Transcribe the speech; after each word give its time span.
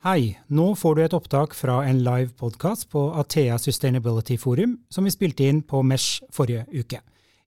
Hei, 0.00 0.38
nå 0.48 0.70
får 0.80 0.94
du 0.96 1.00
et 1.04 1.12
opptak 1.12 1.52
fra 1.52 1.74
en 1.84 1.98
live 2.00 2.30
podkast 2.40 2.86
på 2.88 3.02
Athea 3.20 3.58
Sustainability 3.60 4.38
Forum, 4.40 4.78
som 4.88 5.04
vi 5.04 5.12
spilte 5.12 5.44
inn 5.44 5.58
på 5.60 5.82
Mesh 5.84 6.22
forrige 6.32 6.62
uke. 6.72 7.02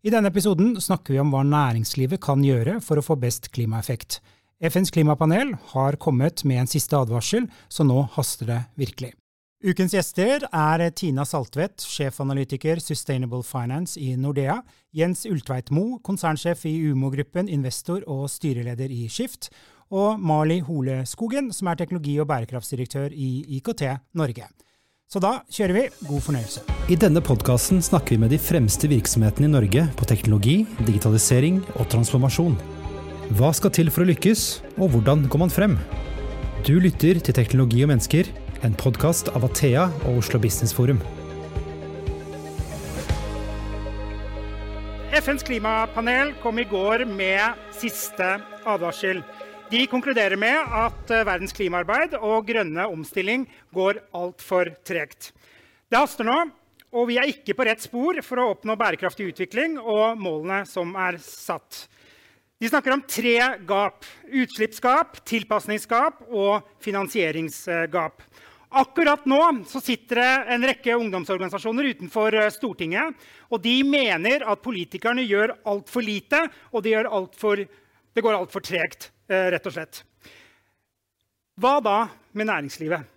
I 0.05 0.13
denne 0.13 0.29
episoden 0.29 0.75
snakker 0.77 1.15
vi 1.15 1.23
om 1.23 1.33
hva 1.33 1.41
næringslivet 1.49 2.21
kan 2.21 2.45
gjøre 2.45 2.77
for 2.85 3.01
å 3.01 3.05
få 3.07 3.17
best 3.17 3.49
klimaeffekt. 3.57 4.19
FNs 4.61 4.93
klimapanel 4.93 5.55
har 5.71 5.97
kommet 5.97 6.45
med 6.45 6.61
en 6.61 6.69
siste 6.69 6.93
advarsel, 6.93 7.49
så 7.73 7.89
nå 7.89 8.03
haster 8.19 8.51
det 8.51 8.61
virkelig. 8.77 9.15
Ukens 9.65 9.97
gjester 9.97 10.45
er 10.45 10.85
Tina 10.93 11.25
Saltvedt, 11.25 11.81
sjefanalytiker 11.81 12.77
Sustainable 12.83 13.41
Finance 13.41 13.97
i 13.97 14.13
Nordea, 14.13 14.59
Jens 14.93 15.25
Ultveit 15.25 15.73
Moe, 15.73 15.97
konsernsjef 16.05 16.67
i 16.69 16.77
Umo-gruppen, 16.91 17.49
investor 17.49 18.05
og 18.05 18.27
styreleder 18.29 18.93
i 18.93 19.07
Skift, 19.09 19.49
og 19.93 20.19
Mali 20.19 20.57
Hole 20.65 21.03
Skogen, 21.05 21.51
som 21.53 21.69
er 21.69 21.77
teknologi- 21.77 22.17
og 22.21 22.27
bærekraftsdirektør 22.31 23.13
i 23.13 23.45
IKT 23.59 23.85
Norge. 24.17 24.49
Så 25.05 25.21
da 25.21 25.43
kjører 25.53 25.75
vi. 25.77 25.83
God 26.09 26.23
fornøyelse. 26.25 26.63
I 26.89 26.97
denne 26.97 27.21
podkasten 27.21 27.83
snakker 27.85 28.15
vi 28.15 28.23
med 28.23 28.31
de 28.33 28.39
fremste 28.41 28.89
virksomhetene 28.89 29.45
i 29.45 29.53
Norge 29.53 29.83
på 29.99 30.07
teknologi, 30.09 30.63
digitalisering 30.87 31.61
og 31.77 31.85
transformasjon. 31.93 32.57
Hva 33.37 33.51
skal 33.53 33.71
til 33.75 33.91
for 33.93 34.03
å 34.03 34.09
lykkes, 34.09 34.63
og 34.81 34.95
hvordan 34.95 35.27
går 35.29 35.43
man 35.45 35.53
frem? 35.53 35.77
Du 36.65 36.79
lytter 36.81 37.19
til 37.21 37.35
Teknologi 37.37 37.83
og 37.85 37.91
mennesker, 37.93 38.27
en 38.65 38.73
podkast 38.79 39.29
av 39.35 39.45
Athea 39.45 39.89
og 40.07 40.23
Oslo 40.23 40.41
Business 40.41 40.73
Forum. 40.73 41.01
FNs 45.13 45.45
klimapanel 45.45 46.33
kom 46.41 46.57
i 46.59 46.65
går 46.65 47.05
med 47.05 47.59
siste 47.77 48.33
advarsel. 48.65 49.21
De 49.73 49.87
konkluderer 49.89 50.37
med 50.37 50.53
at 50.77 51.09
eh, 51.09 51.23
verdens 51.25 51.55
klimaarbeid 51.57 52.11
og 52.19 52.43
grønne 52.45 52.83
omstilling 52.93 53.47
går 53.73 54.03
altfor 54.13 54.69
tregt. 54.85 55.31
Det 55.89 55.97
haster 55.97 56.27
nå, 56.27 56.35
og 56.93 57.07
vi 57.09 57.15
er 57.17 57.31
ikke 57.31 57.55
på 57.57 57.65
rett 57.65 57.81
spor 57.81 58.19
for 58.21 58.37
å 58.37 58.51
oppnå 58.51 58.75
bærekraftig 58.77 59.31
utvikling 59.31 59.79
og 59.79 60.19
målene 60.21 60.59
som 60.69 60.91
er 60.93 61.17
satt. 61.23 61.87
De 62.61 62.69
snakker 62.69 62.93
om 62.93 63.01
tre 63.01 63.33
gap. 63.65 64.05
Utslippsgap, 64.29 65.17
tilpasningsgap 65.25 66.21
og 66.29 66.69
finansieringsgap. 66.85 68.21
Akkurat 68.83 69.25
nå 69.25 69.41
sitter 69.73 70.21
det 70.21 70.29
en 70.53 70.67
rekke 70.69 70.99
ungdomsorganisasjoner 71.01 71.95
utenfor 71.95 72.37
eh, 72.43 72.51
Stortinget. 72.53 73.17
og 73.49 73.65
De 73.65 73.79
mener 73.89 74.45
at 74.45 74.61
politikerne 74.61 75.25
gjør 75.25 75.57
altfor 75.65 76.05
lite, 76.05 76.45
og 76.69 76.85
det, 76.85 76.93
alt 77.09 77.41
for, 77.41 77.57
det 77.57 78.27
går 78.29 78.37
altfor 78.37 78.69
tregt. 78.69 79.09
Eh, 79.27 79.49
rett 79.53 79.67
og 79.67 79.75
slett. 79.75 80.03
Hva 81.61 81.77
da 81.83 81.97
med 82.35 82.49
næringslivet? 82.49 83.09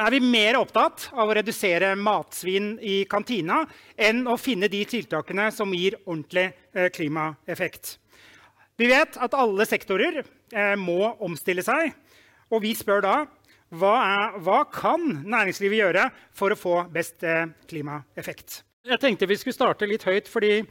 Er 0.00 0.14
vi 0.14 0.20
mer 0.24 0.56
opptatt 0.56 1.10
av 1.12 1.28
å 1.28 1.34
redusere 1.36 1.92
matsvinn 1.98 2.72
i 2.80 3.02
kantina 3.10 3.60
enn 4.00 4.24
å 4.30 4.38
finne 4.40 4.70
de 4.72 4.80
tiltakene 4.88 5.50
som 5.52 5.74
gir 5.76 5.98
ordentlig 6.06 6.48
eh, 6.72 6.88
klimaeffekt? 6.94 7.98
Vi 8.80 8.88
vet 8.88 9.18
at 9.20 9.36
alle 9.36 9.66
sektorer 9.68 10.22
eh, 10.22 10.74
må 10.80 11.12
omstille 11.20 11.62
seg. 11.62 11.92
Og 12.50 12.64
vi 12.64 12.72
spør 12.74 13.04
da 13.04 13.16
hva, 13.70 13.92
er, 14.02 14.38
hva 14.42 14.64
kan 14.72 15.04
næringslivet 15.20 15.78
gjøre 15.84 16.08
for 16.34 16.50
å 16.50 16.58
få 16.58 16.80
best 16.90 17.22
klimaeffekt? 17.70 18.64
Jeg 18.88 18.98
tenkte 18.98 19.28
vi 19.30 19.36
skulle 19.38 19.54
starte 19.54 19.86
litt 19.86 20.02
høyt, 20.08 20.26
fordi 20.26 20.64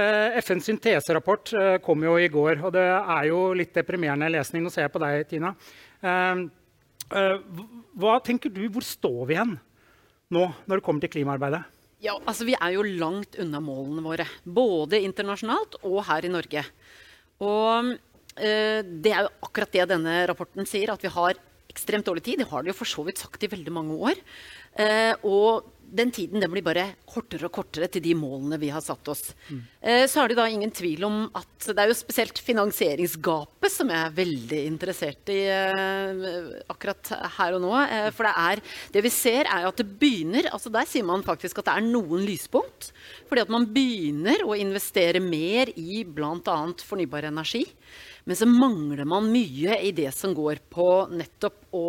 Eh, 0.00 0.38
FNs 0.40 0.68
synteserapport 0.68 1.52
eh, 1.58 1.76
kom 1.84 2.04
jo 2.06 2.16
i 2.20 2.30
går, 2.32 2.62
og 2.64 2.72
det 2.76 2.86
er 2.86 3.26
jo 3.28 3.40
litt 3.56 3.74
deprimerende 3.76 4.30
lesning. 4.32 4.64
Nå 4.64 4.72
ser 4.72 4.86
jeg 4.86 4.94
på 4.94 5.02
deg, 5.02 5.26
Tina. 5.28 5.52
Eh, 6.00 6.46
hva 8.00 8.20
tenker 8.22 8.52
du, 8.54 8.62
Hvor 8.70 8.86
står 8.86 9.20
vi 9.26 9.38
hen 9.40 9.56
nå 10.30 10.44
når 10.70 10.78
det 10.78 10.86
kommer 10.86 11.02
til 11.02 11.12
klimaarbeidet? 11.16 11.64
Ja, 12.00 12.14
altså 12.24 12.46
Vi 12.48 12.54
er 12.56 12.76
jo 12.76 12.86
langt 12.86 13.36
unna 13.42 13.60
målene 13.60 14.04
våre, 14.04 14.26
både 14.44 15.02
internasjonalt 15.04 15.80
og 15.82 16.00
her 16.08 16.24
i 16.24 16.32
Norge. 16.32 16.64
Og 17.44 17.92
eh, 18.38 18.80
Det 18.80 19.12
er 19.12 19.26
jo 19.26 19.34
akkurat 19.48 19.74
det 19.74 19.90
denne 19.90 20.22
rapporten 20.30 20.68
sier, 20.68 20.94
at 20.94 21.04
vi 21.04 21.12
har 21.12 21.40
ekstremt 21.70 22.06
dårlig 22.06 22.24
tid. 22.26 22.40
Det 22.40 22.48
har 22.50 22.62
de 22.62 22.72
jo 22.72 22.78
for 22.78 22.88
så 22.88 23.04
vidt 23.06 23.20
sagt 23.20 23.44
i 23.44 23.50
veldig 23.50 23.74
mange 23.74 23.98
år. 24.10 24.22
Eh, 24.80 25.12
og 25.26 25.68
den 25.90 26.10
tiden 26.14 26.42
den 26.42 26.50
blir 26.52 26.64
bare 26.64 26.84
kortere 27.08 27.48
og 27.48 27.54
kortere 27.54 27.88
til 27.90 28.02
de 28.04 28.14
målene 28.18 28.58
vi 28.60 28.70
har 28.72 28.82
satt 28.84 29.08
oss. 29.10 29.32
Mm. 29.48 29.60
Eh, 29.80 30.04
så 30.10 30.22
er 30.22 30.30
det 30.30 30.38
da 30.38 30.46
ingen 30.50 30.72
tvil 30.74 31.04
om 31.08 31.18
at 31.36 31.68
det 31.70 31.82
er 31.82 31.90
jo 31.90 31.96
spesielt 31.98 32.40
finansieringsgapet 32.44 33.74
som 33.74 33.90
jeg 33.92 34.00
er 34.06 34.16
veldig 34.16 34.60
interessert 34.68 35.32
i 35.32 35.40
eh, 35.50 36.50
akkurat 36.70 37.12
her 37.38 37.58
og 37.58 37.64
nå. 37.64 37.72
Eh, 37.82 38.08
for 38.14 38.28
det 38.28 38.34
er 38.44 38.64
Det 38.94 39.04
vi 39.04 39.12
ser, 39.14 39.50
er 39.50 39.68
at 39.68 39.80
det 39.80 39.88
begynner 40.00 40.50
altså 40.50 40.72
Der 40.72 40.88
sier 40.88 41.06
man 41.06 41.24
faktisk 41.26 41.60
at 41.60 41.70
det 41.70 41.76
er 41.78 41.88
noen 41.88 42.24
lyspunkt. 42.26 42.92
Fordi 43.28 43.44
at 43.44 43.52
man 43.52 43.68
begynner 43.70 44.44
å 44.46 44.58
investere 44.58 45.22
mer 45.22 45.72
i 45.76 46.04
bl.a. 46.04 46.58
fornybar 46.86 47.28
energi. 47.30 47.64
Men 48.24 48.38
så 48.38 48.46
mangler 48.46 49.06
man 49.08 49.30
mye 49.32 49.80
i 49.82 49.92
det 49.96 50.10
som 50.14 50.34
går 50.36 50.62
på 50.70 50.86
nettopp 51.14 51.70
å 51.74 51.86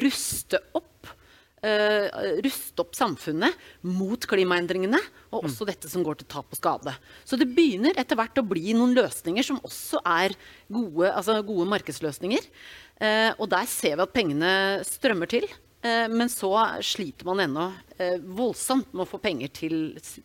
ruste 0.00 0.60
opp 0.72 1.10
uh, 1.64 2.06
ruste 2.44 2.84
opp 2.84 2.94
samfunnet 2.96 3.56
mot 3.86 4.26
klimaendringene, 4.28 5.00
og 5.32 5.48
også 5.48 5.64
mm. 5.64 5.70
dette 5.72 5.90
som 5.90 6.04
går 6.06 6.20
til 6.20 6.28
tap 6.30 6.52
og 6.52 6.58
skade. 6.58 6.94
Så 7.26 7.38
det 7.40 7.48
begynner 7.56 7.96
etter 8.00 8.18
hvert 8.18 8.38
å 8.40 8.46
bli 8.46 8.74
noen 8.76 8.94
løsninger 8.96 9.46
som 9.46 9.60
også 9.64 10.02
er 10.04 10.36
gode, 10.72 11.10
altså 11.10 11.40
gode 11.46 11.68
markedsløsninger. 11.72 12.48
Uh, 13.00 13.32
og 13.38 13.48
der 13.54 13.68
ser 13.70 13.96
vi 13.96 14.06
at 14.06 14.14
pengene 14.14 14.52
strømmer 14.86 15.30
til. 15.30 15.48
Uh, 15.84 16.06
men 16.12 16.30
så 16.32 16.52
sliter 16.84 17.28
man 17.28 17.42
ennå 17.44 17.70
voldsomt 18.34 18.88
med 18.90 19.04
å 19.04 19.08
få 19.08 19.20
penger 19.22 19.52
til, 19.54 19.76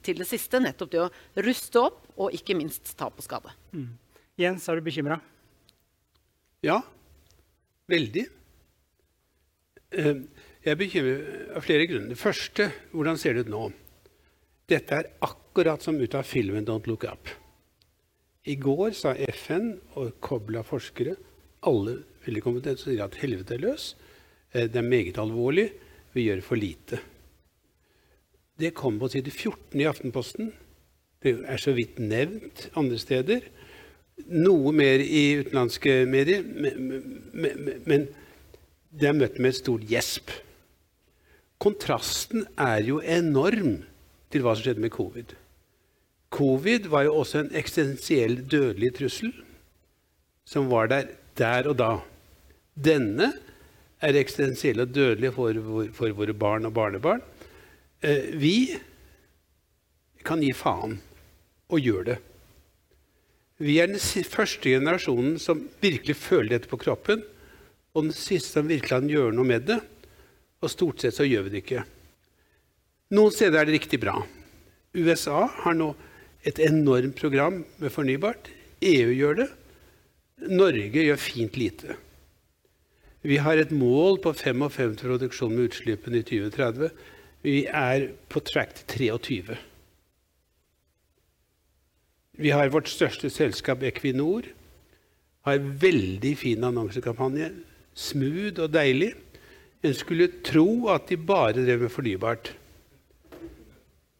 til, 0.03 0.21
det 0.21 0.27
siste. 0.29 0.61
Nettopp 0.63 0.93
det 0.93 1.03
å 1.03 1.09
ruste 1.45 1.83
opp 1.83 2.05
og 2.19 2.33
ikke 2.35 2.57
minst 2.57 2.95
tap 2.99 3.19
og 3.19 3.25
skade. 3.25 3.53
Mm. 3.75 3.91
Jens, 4.39 4.65
er 4.71 4.79
du 4.79 4.85
bekymra? 4.85 5.19
Ja. 6.65 6.79
Veldig. 7.89 8.25
Uh, 9.95 10.21
jeg 10.59 10.73
er 10.73 10.79
bekymret 10.79 11.53
av 11.55 11.63
flere 11.63 11.85
grunner. 11.87 12.11
Det 12.11 12.19
første 12.19 12.71
hvordan 12.91 13.19
ser 13.19 13.37
det 13.37 13.47
ut 13.47 13.53
nå? 13.53 13.69
Dette 14.69 14.97
er 14.97 15.11
akkurat 15.25 15.81
som 15.81 15.97
ut 15.97 16.15
av 16.15 16.27
filmen 16.27 16.65
'Don't 16.65 16.87
Look 16.87 17.05
Up'. 17.07 17.31
I 18.45 18.55
går 18.55 18.91
sa 18.91 19.13
FN 19.13 19.79
og 19.95 20.19
kobla 20.19 20.63
forskere, 20.63 21.15
alle 21.63 22.03
veldig 22.25 22.43
kompetente, 22.43 22.83
sier 22.83 23.03
at 23.03 23.15
helvete 23.21 23.55
er 23.55 23.63
løs. 23.63 23.95
Eh, 24.53 24.67
det 24.67 24.75
er 24.75 24.87
meget 24.87 25.17
alvorlig. 25.17 25.71
Vi 26.13 26.27
gjør 26.27 26.41
for 26.41 26.55
lite. 26.55 26.99
Det 28.59 28.73
kom 28.73 28.99
på 28.99 29.07
side 29.07 29.31
14 29.31 29.79
i 29.79 29.87
Aftenposten. 29.87 30.53
Det 31.23 31.45
er 31.45 31.57
så 31.57 31.71
vidt 31.75 31.99
nevnt 31.99 32.69
andre 32.75 32.97
steder. 32.99 33.41
Noe 34.27 34.71
mer 34.75 34.99
i 34.99 35.39
utenlandske 35.39 36.05
medier. 36.05 36.43
Men, 36.43 37.03
men, 37.33 37.81
men 37.85 38.07
det 38.91 39.07
er 39.07 39.13
møtt 39.13 39.39
med 39.39 39.53
et 39.53 39.59
stort 39.59 39.85
gjesp. 39.87 40.31
Kontrasten 41.59 42.45
er 42.55 42.81
jo 42.87 43.01
enorm 43.03 43.81
til 44.31 44.43
hva 44.45 44.55
som 44.55 44.63
skjedde 44.63 44.83
med 44.83 44.93
covid. 44.95 45.33
Covid 46.31 46.87
var 46.91 47.07
jo 47.07 47.17
også 47.19 47.43
en 47.43 47.55
eksistensiell 47.57 48.37
dødelig 48.47 48.93
trussel 48.99 49.33
som 50.47 50.69
var 50.71 50.89
der 50.91 51.09
der 51.39 51.69
og 51.71 51.77
da. 51.79 51.91
Denne 52.75 53.31
er 53.99 54.17
eksistensiell 54.19 54.81
og 54.83 54.93
dødelig 54.95 55.33
for, 55.35 55.59
for, 55.95 56.15
våre 56.15 56.35
barn 56.35 56.67
og 56.67 56.73
barnebarn. 56.75 57.21
Eh, 58.01 58.31
vi 58.39 58.55
kan 60.25 60.43
gi 60.43 60.51
faen 60.55 60.97
og 61.69 61.83
gjør 61.83 62.07
det. 62.11 62.17
Vi 63.59 63.75
er 63.79 63.91
den 63.91 63.99
første 63.99 64.71
generasjonen 64.71 65.35
som 65.41 65.65
virkelig 65.83 66.15
føler 66.15 66.55
dette 66.55 66.71
på 66.71 66.79
kroppen, 66.79 67.23
og 67.93 68.07
den 68.07 68.15
siste 68.15 68.55
som 68.55 68.69
virkelig 68.69 68.93
kan 68.93 69.09
gjøre 69.11 69.35
noe 69.35 69.47
med 69.47 69.67
det. 69.67 69.81
Og 70.59 70.71
stort 70.71 71.01
sett 71.01 71.15
så 71.15 71.27
gjør 71.27 71.47
vi 71.47 71.53
det 71.53 71.63
ikke. 71.63 71.85
Noen 73.15 73.33
steder 73.33 73.61
er 73.61 73.69
det 73.69 73.77
riktig 73.79 74.01
bra. 74.01 74.17
USA 74.93 75.45
har 75.63 75.77
nå 75.77 75.93
et 76.47 76.59
enormt 76.63 77.17
program 77.19 77.63
med 77.81 77.93
fornybart. 77.93 78.51
EU 78.85 79.13
gjør 79.13 79.41
det. 79.43 79.49
Norge 80.49 81.03
gjør 81.03 81.19
fint 81.19 81.57
lite. 81.59 81.95
Vi 83.21 83.39
har 83.43 83.59
et 83.59 83.71
mål 83.75 84.21
på 84.23 84.31
55 84.31 84.95
produksjon 85.01 85.55
med 85.55 85.71
utslippene 85.71 86.21
i 86.21 86.27
2030. 86.27 86.91
Vi 87.43 87.65
er 87.65 88.11
på 88.31 88.39
track 88.43 88.77
til 88.87 89.09
23. 89.19 89.57
Vi 92.39 92.53
har 92.55 92.71
vårt 92.71 92.87
største 92.87 93.27
selskap, 93.29 93.83
Equinor. 93.83 94.47
Har 95.43 95.59
veldig 95.59 96.31
fin 96.39 96.63
annonsekampanje. 96.63 97.49
Smooth 97.95 98.63
og 98.63 98.71
deilig. 98.71 99.11
En 99.85 99.95
skulle 99.95 100.27
tro 100.43 100.89
at 100.91 101.07
de 101.07 101.15
bare 101.15 101.61
drev 101.61 101.85
med 101.85 101.93
fornybart. 101.93 102.51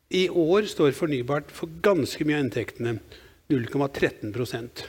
I 0.10 0.30
år 0.30 0.70
står 0.72 0.96
fornybart 0.98 1.52
for 1.54 1.70
ganske 1.84 2.26
mye 2.26 2.40
av 2.40 2.46
inntektene. 2.48 2.96
0,13% 3.50 4.86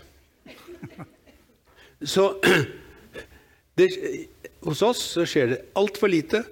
Så 2.01 2.25
det, 3.77 3.89
hos 4.65 4.83
oss 4.85 5.03
så 5.17 5.27
skjer 5.29 5.53
det 5.53 5.59
altfor 5.77 6.13
lite, 6.13 6.43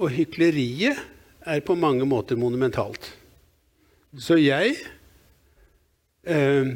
og 0.00 0.10
hykleriet 0.14 0.98
er 1.46 1.62
på 1.62 1.76
mange 1.78 2.06
måter 2.08 2.38
monumentalt. 2.38 3.12
Så 4.18 4.38
jeg 4.40 4.74
eh, 6.26 6.72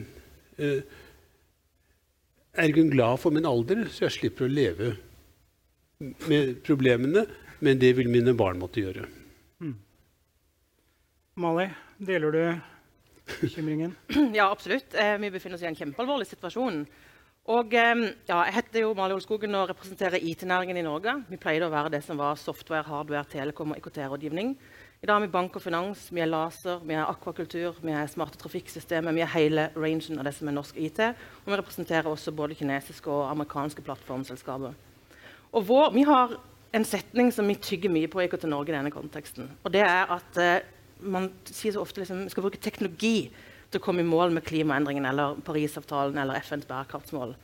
eh, 0.59 0.81
er 2.55 2.77
glad 2.77 3.19
for 3.23 3.35
min 3.35 3.49
alder, 3.49 3.89
så 3.91 4.07
jeg 4.07 4.17
slipper 4.19 4.47
å 4.47 4.53
leve 4.53 4.95
med 5.99 6.63
problemene. 6.67 7.27
Men 7.65 7.79
det 7.81 7.95
vil 7.97 8.11
mine 8.11 8.35
barn 8.37 8.59
måtte 8.61 8.83
gjøre. 8.83 9.07
Mali, 11.35 11.67
deler 11.99 12.31
du 12.31 12.61
bekymringen? 13.41 13.97
Ja, 14.39 14.51
absolutt. 14.51 14.95
Eh, 14.95 15.17
vi 15.19 15.33
befinner 15.35 15.59
oss 15.59 15.65
i 15.65 15.67
en 15.67 15.79
kjempealvorlig 15.79 16.29
situasjon. 16.29 16.85
Og 17.51 17.75
eh, 17.75 18.05
ja, 18.29 18.39
Jeg 18.47 18.55
heter 18.59 18.85
jo 18.85 18.93
Mali 18.95 19.17
Olskogen 19.17 19.57
og 19.59 19.73
representerer 19.73 20.23
IT-næringen 20.23 20.79
i 20.79 20.87
Norge. 20.87 21.17
Vi 21.29 21.41
pleide 21.41 21.67
å 21.67 21.75
være 21.75 21.91
det 21.97 22.05
som 22.07 22.21
var 22.21 22.39
software, 22.39 22.87
hardware, 22.87 23.27
telekom 23.33 23.75
og 23.75 23.81
IKT-rådgivning. 23.81 24.55
I 25.03 25.11
dag 25.11 25.19
er 25.19 25.27
vi 25.27 25.35
bank 25.35 25.59
og 25.59 25.67
finans, 25.67 26.07
vi 26.15 26.23
er 26.23 26.31
laser, 26.31 26.79
vi 26.87 26.95
er 26.97 27.05
akvakultur, 27.05 27.83
vi 27.83 27.93
er 27.93 28.07
smarte 28.09 28.39
trafikksystemer. 28.41 29.13
Vi 29.13 29.27
er 29.27 29.35
hele 29.35 29.69
rangen 29.75 30.23
av 30.23 30.29
det 30.29 30.37
som 30.39 30.49
er 30.49 30.57
norsk 30.57 30.79
IT. 30.81 31.03
Og 31.43 31.51
vi 31.51 31.59
representerer 31.59 32.09
også 32.09 32.33
både 32.33 32.57
kinesiske 32.57 33.11
og 33.11 33.27
amerikanske 33.35 33.85
plattformselskaper. 33.85 34.79
Og 35.55 35.67
vår, 35.69 35.91
Vi 35.95 36.03
har 36.03 36.37
en 36.75 36.85
setning 36.85 37.31
som 37.33 37.47
vi 37.47 37.55
tygger 37.55 37.93
mye 37.93 38.11
på 38.11 38.21
i 38.21 38.27
IKT 38.27 38.49
Norge 38.51 38.73
i 38.73 38.75
denne 38.75 38.91
konteksten. 38.91 39.51
Og 39.63 39.73
det 39.73 39.85
er 39.87 40.11
at 40.11 40.39
eh, 40.43 40.65
man 40.99 41.29
sier 41.47 41.77
så 41.77 41.85
ofte 41.85 42.03
liksom, 42.03 42.25
skal 42.33 42.43
bruke 42.43 42.59
teknologi 42.59 43.31
til 43.71 43.79
å 43.79 43.85
komme 43.85 44.03
i 44.03 44.09
mål 44.09 44.35
med 44.35 44.43
klimaendringene 44.47 45.13
eller 45.13 45.39
Parisavtalen 45.47 46.19
eller 46.19 46.41
FNs 46.43 46.67
bærekraftsmål. 46.67 47.37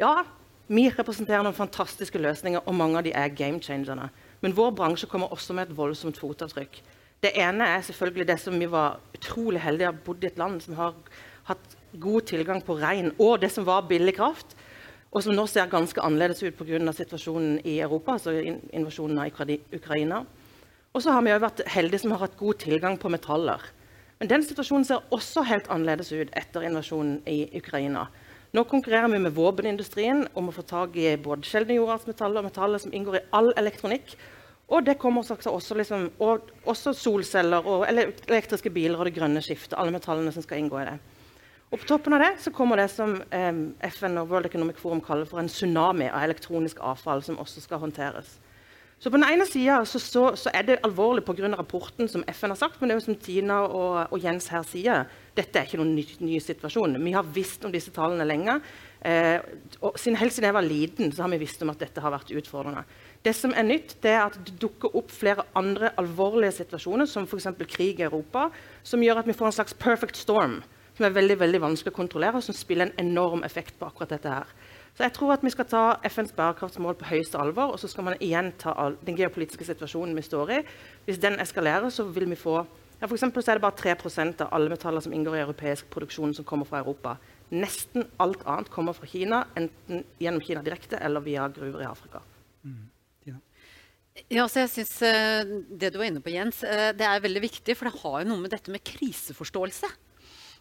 Ja, 0.00 0.24
vi 0.66 0.88
representerer 0.90 1.44
noen 1.46 1.54
fantastiske 1.54 2.18
løsninger, 2.18 2.64
og 2.66 2.74
mange 2.74 2.98
av 2.98 3.06
de 3.06 3.12
er 3.14 3.30
game 3.36 3.62
changerne. 3.62 4.08
Men 4.42 4.56
vår 4.56 4.74
bransje 4.74 5.08
kommer 5.10 5.32
også 5.34 5.54
med 5.54 5.68
et 5.68 5.76
voldsomt 5.76 6.18
fotavtrykk. 6.18 6.80
Det 7.22 7.32
ene 7.40 7.68
er 7.76 7.86
selvfølgelig 7.86 8.26
det 8.32 8.38
som 8.42 8.58
vi 8.58 8.66
var 8.70 8.98
utrolig 9.14 9.62
heldige 9.62 9.92
har 9.92 10.02
bodd 10.06 10.24
i 10.24 10.32
et 10.32 10.40
land 10.40 10.58
som 10.64 10.74
har 10.80 10.96
hatt 11.48 11.76
god 12.00 12.26
tilgang 12.26 12.62
på 12.64 12.76
regn, 12.80 13.12
og 13.22 13.38
det 13.40 13.52
som 13.54 13.66
var 13.68 13.86
billig 13.88 14.16
kraft, 14.18 14.56
og 15.14 15.22
som 15.22 15.36
nå 15.36 15.44
ser 15.46 15.70
ganske 15.70 16.02
annerledes 16.02 16.42
ut 16.42 16.56
pga. 16.58 16.92
situasjonen 16.92 17.60
i 17.64 17.78
Europa, 17.80 18.12
altså 18.12 18.34
invasjonen 18.72 19.18
av 19.18 19.50
Ukraina. 19.72 20.24
Og 20.92 21.02
så 21.02 21.12
har 21.12 21.22
vi 21.22 21.30
vært 21.30 21.62
heldige 21.70 22.02
som 22.02 22.10
har 22.10 22.26
hatt 22.26 22.36
god 22.36 22.58
tilgang 22.58 22.98
på 22.98 23.08
metaller. 23.08 23.62
Men 24.18 24.28
den 24.28 24.42
situasjonen 24.42 24.84
ser 24.84 25.02
også 25.10 25.42
helt 25.46 25.70
annerledes 25.70 26.12
ut 26.12 26.30
etter 26.34 26.66
invasjonen 26.66 27.22
i 27.26 27.46
Ukraina. 27.56 28.08
Nå 28.54 28.64
konkurrerer 28.64 29.10
vi 29.10 29.18
med 29.18 29.34
våpenindustrien 29.34 30.26
om 30.34 30.48
å 30.48 30.54
få 30.54 30.62
tak 30.62 30.96
i 30.96 31.16
både 31.16 31.46
sjeldne 31.46 31.74
jordartsmetaller 31.78 32.38
og 32.38 32.50
metaller 32.50 32.78
som 32.78 32.94
inngår 32.94 33.18
i 33.18 33.24
all 33.34 33.52
elektronikk. 33.58 34.16
Og 34.70 34.84
det 34.86 34.98
kommer 34.98 35.22
også, 35.22 35.74
liksom, 35.74 36.10
og 36.18 36.50
også 36.64 36.94
solceller 36.94 37.66
og 37.66 37.86
elektriske 37.86 38.70
biler 38.70 38.98
og 38.98 39.06
det 39.06 39.16
grønne 39.18 39.42
skiftet. 39.42 39.76
Alle 39.78 39.94
metallene 39.94 40.32
som 40.34 40.42
skal 40.42 40.62
inngå 40.62 40.78
i 40.80 40.86
det. 40.88 40.98
Og 41.74 41.80
på 41.82 41.88
toppen 41.90 42.14
av 42.14 42.22
det 42.22 42.34
så 42.38 42.52
kommer 42.54 42.78
det 42.78 42.86
som 42.92 43.16
eh, 43.34 43.56
FN 43.90 44.20
og 44.20 44.28
World 44.30 44.46
Economic 44.46 44.78
Forum 44.78 45.00
kaller 45.02 45.26
for 45.26 45.42
en 45.42 45.50
tsunami 45.50 46.06
av 46.06 46.22
elektronisk 46.22 46.78
avfall, 46.78 47.24
som 47.26 47.40
også 47.42 47.64
skal 47.64 47.80
håndteres. 47.82 48.36
Så 49.02 49.10
på 49.10 49.18
den 49.18 49.26
ene 49.26 49.42
sida 49.44 49.80
så, 49.82 49.98
så, 49.98 50.22
så, 50.38 50.52
er 50.54 50.68
det 50.68 50.76
alvorlig 50.86 51.24
pga. 51.26 51.50
rapporten 51.58 52.06
som 52.08 52.22
FN 52.30 52.54
har 52.54 52.60
sagt, 52.60 52.78
men 52.78 52.88
det 52.88 52.94
er 52.94 53.00
jo 53.00 53.06
som 53.08 53.16
Tina 53.18 53.56
og, 53.66 54.12
og 54.14 54.22
Jens 54.22 54.46
her 54.54 54.62
sier, 54.62 55.08
dette 55.34 55.58
er 55.58 55.66
ikke 55.66 55.80
noen 55.80 55.96
ny, 55.96 56.04
ny, 56.22 56.38
situasjon. 56.40 56.94
Vi 57.02 57.16
har 57.16 57.26
visst 57.34 57.66
om 57.66 57.74
disse 57.74 57.90
tallene 57.90 58.24
lenge. 58.24 58.54
Eh, 59.02 59.42
og 59.82 59.98
siden, 59.98 60.20
helt 60.22 60.32
siden 60.32 60.46
jeg 60.46 60.56
var 60.56 60.64
liten, 60.64 61.10
så 61.10 61.26
har 61.26 61.34
vi 61.34 61.40
visst 61.42 61.66
om 61.66 61.74
at 61.74 61.82
dette 61.82 62.00
har 62.00 62.14
vært 62.14 62.30
utfordrende. 62.38 62.86
Det 63.26 63.34
som 63.34 63.50
er 63.50 63.66
nytt, 63.66 63.96
det 64.06 64.14
er 64.14 64.22
at 64.28 64.38
det 64.46 64.54
dukker 64.62 64.94
opp 64.94 65.10
flere 65.10 65.42
andre 65.58 65.90
alvorlige 65.98 66.54
situasjoner, 66.62 67.10
som 67.10 67.26
f.eks. 67.26 67.50
krig 67.66 67.98
i 67.98 68.06
Europa, 68.06 68.46
som 68.86 69.02
gjør 69.02 69.24
at 69.24 69.28
vi 69.28 69.36
får 69.36 69.50
en 69.50 69.58
slags 69.58 69.74
perfect 69.74 70.22
storm, 70.22 70.62
som 70.94 71.06
er 71.06 71.14
veldig, 71.14 71.38
veldig 71.40 71.60
vanskelig 71.62 71.92
å 71.92 71.96
kontrollere, 71.96 72.38
og 72.38 72.46
som 72.46 72.56
spiller 72.56 72.90
en 72.90 73.06
enorm 73.06 73.44
effekt 73.46 73.78
på 73.78 73.88
akkurat 73.88 74.14
dette 74.14 74.30
her. 74.30 74.54
Så 74.94 75.02
jeg 75.02 75.14
tror 75.16 75.32
at 75.34 75.42
vi 75.42 75.50
skal 75.50 75.66
ta 75.66 75.82
FNs 76.06 76.32
bærekraftsmål 76.36 76.94
på 77.00 77.08
høyeste 77.08 77.38
alvor, 77.40 77.74
og 77.74 77.82
så 77.82 77.90
skal 77.90 78.06
man 78.06 78.20
igjen 78.22 78.52
ta 78.62 78.74
den 79.02 79.18
geopolitiske 79.18 79.66
situasjonen 79.66 80.14
vi 80.14 80.22
står 80.22 80.52
i. 80.54 80.62
Hvis 81.08 81.18
den 81.22 81.40
eskalerer, 81.42 81.90
så 81.90 82.06
vil 82.06 82.28
vi 82.30 82.38
få 82.38 82.62
ja, 83.00 83.08
for 83.10 83.18
så 83.18 83.26
er 83.26 83.58
det 83.58 83.64
bare 83.64 83.74
3% 83.76 84.44
av 84.44 84.52
alle 84.54 84.70
metaller 84.70 85.02
som 85.02 85.12
inngår 85.12 85.34
i 85.36 85.42
europeisk 85.42 85.88
produksjon, 85.92 86.30
som 86.32 86.46
kommer 86.46 86.64
fra 86.68 86.78
Europa. 86.78 87.16
Nesten 87.50 88.06
alt 88.22 88.46
annet 88.46 88.70
kommer 88.72 88.94
fra 88.96 89.08
Kina, 89.10 89.42
enten 89.58 90.06
gjennom 90.22 90.40
Kina 90.46 90.62
direkte 90.64 90.96
eller 91.02 91.20
via 91.20 91.48
gruver 91.52 91.82
i 91.82 91.88
Afrika. 91.90 92.22
Mm. 92.62 92.86
Ja, 94.30 94.44
så 94.46 94.62
jeg 94.62 94.70
synes 94.70 94.92
uh, 95.02 95.64
Det 95.74 95.88
du 95.90 95.98
var 95.98 96.06
inne 96.06 96.22
på, 96.22 96.30
Jens, 96.30 96.60
uh, 96.62 96.92
det 96.94 97.02
er 97.02 97.22
veldig 97.24 97.40
viktig. 97.42 97.74
For 97.74 97.90
det 97.90 97.98
har 97.98 98.20
jo 98.22 98.28
noe 98.30 98.44
med 98.44 98.52
dette 98.54 98.70
med 98.70 98.84
kriseforståelse. 98.86 99.90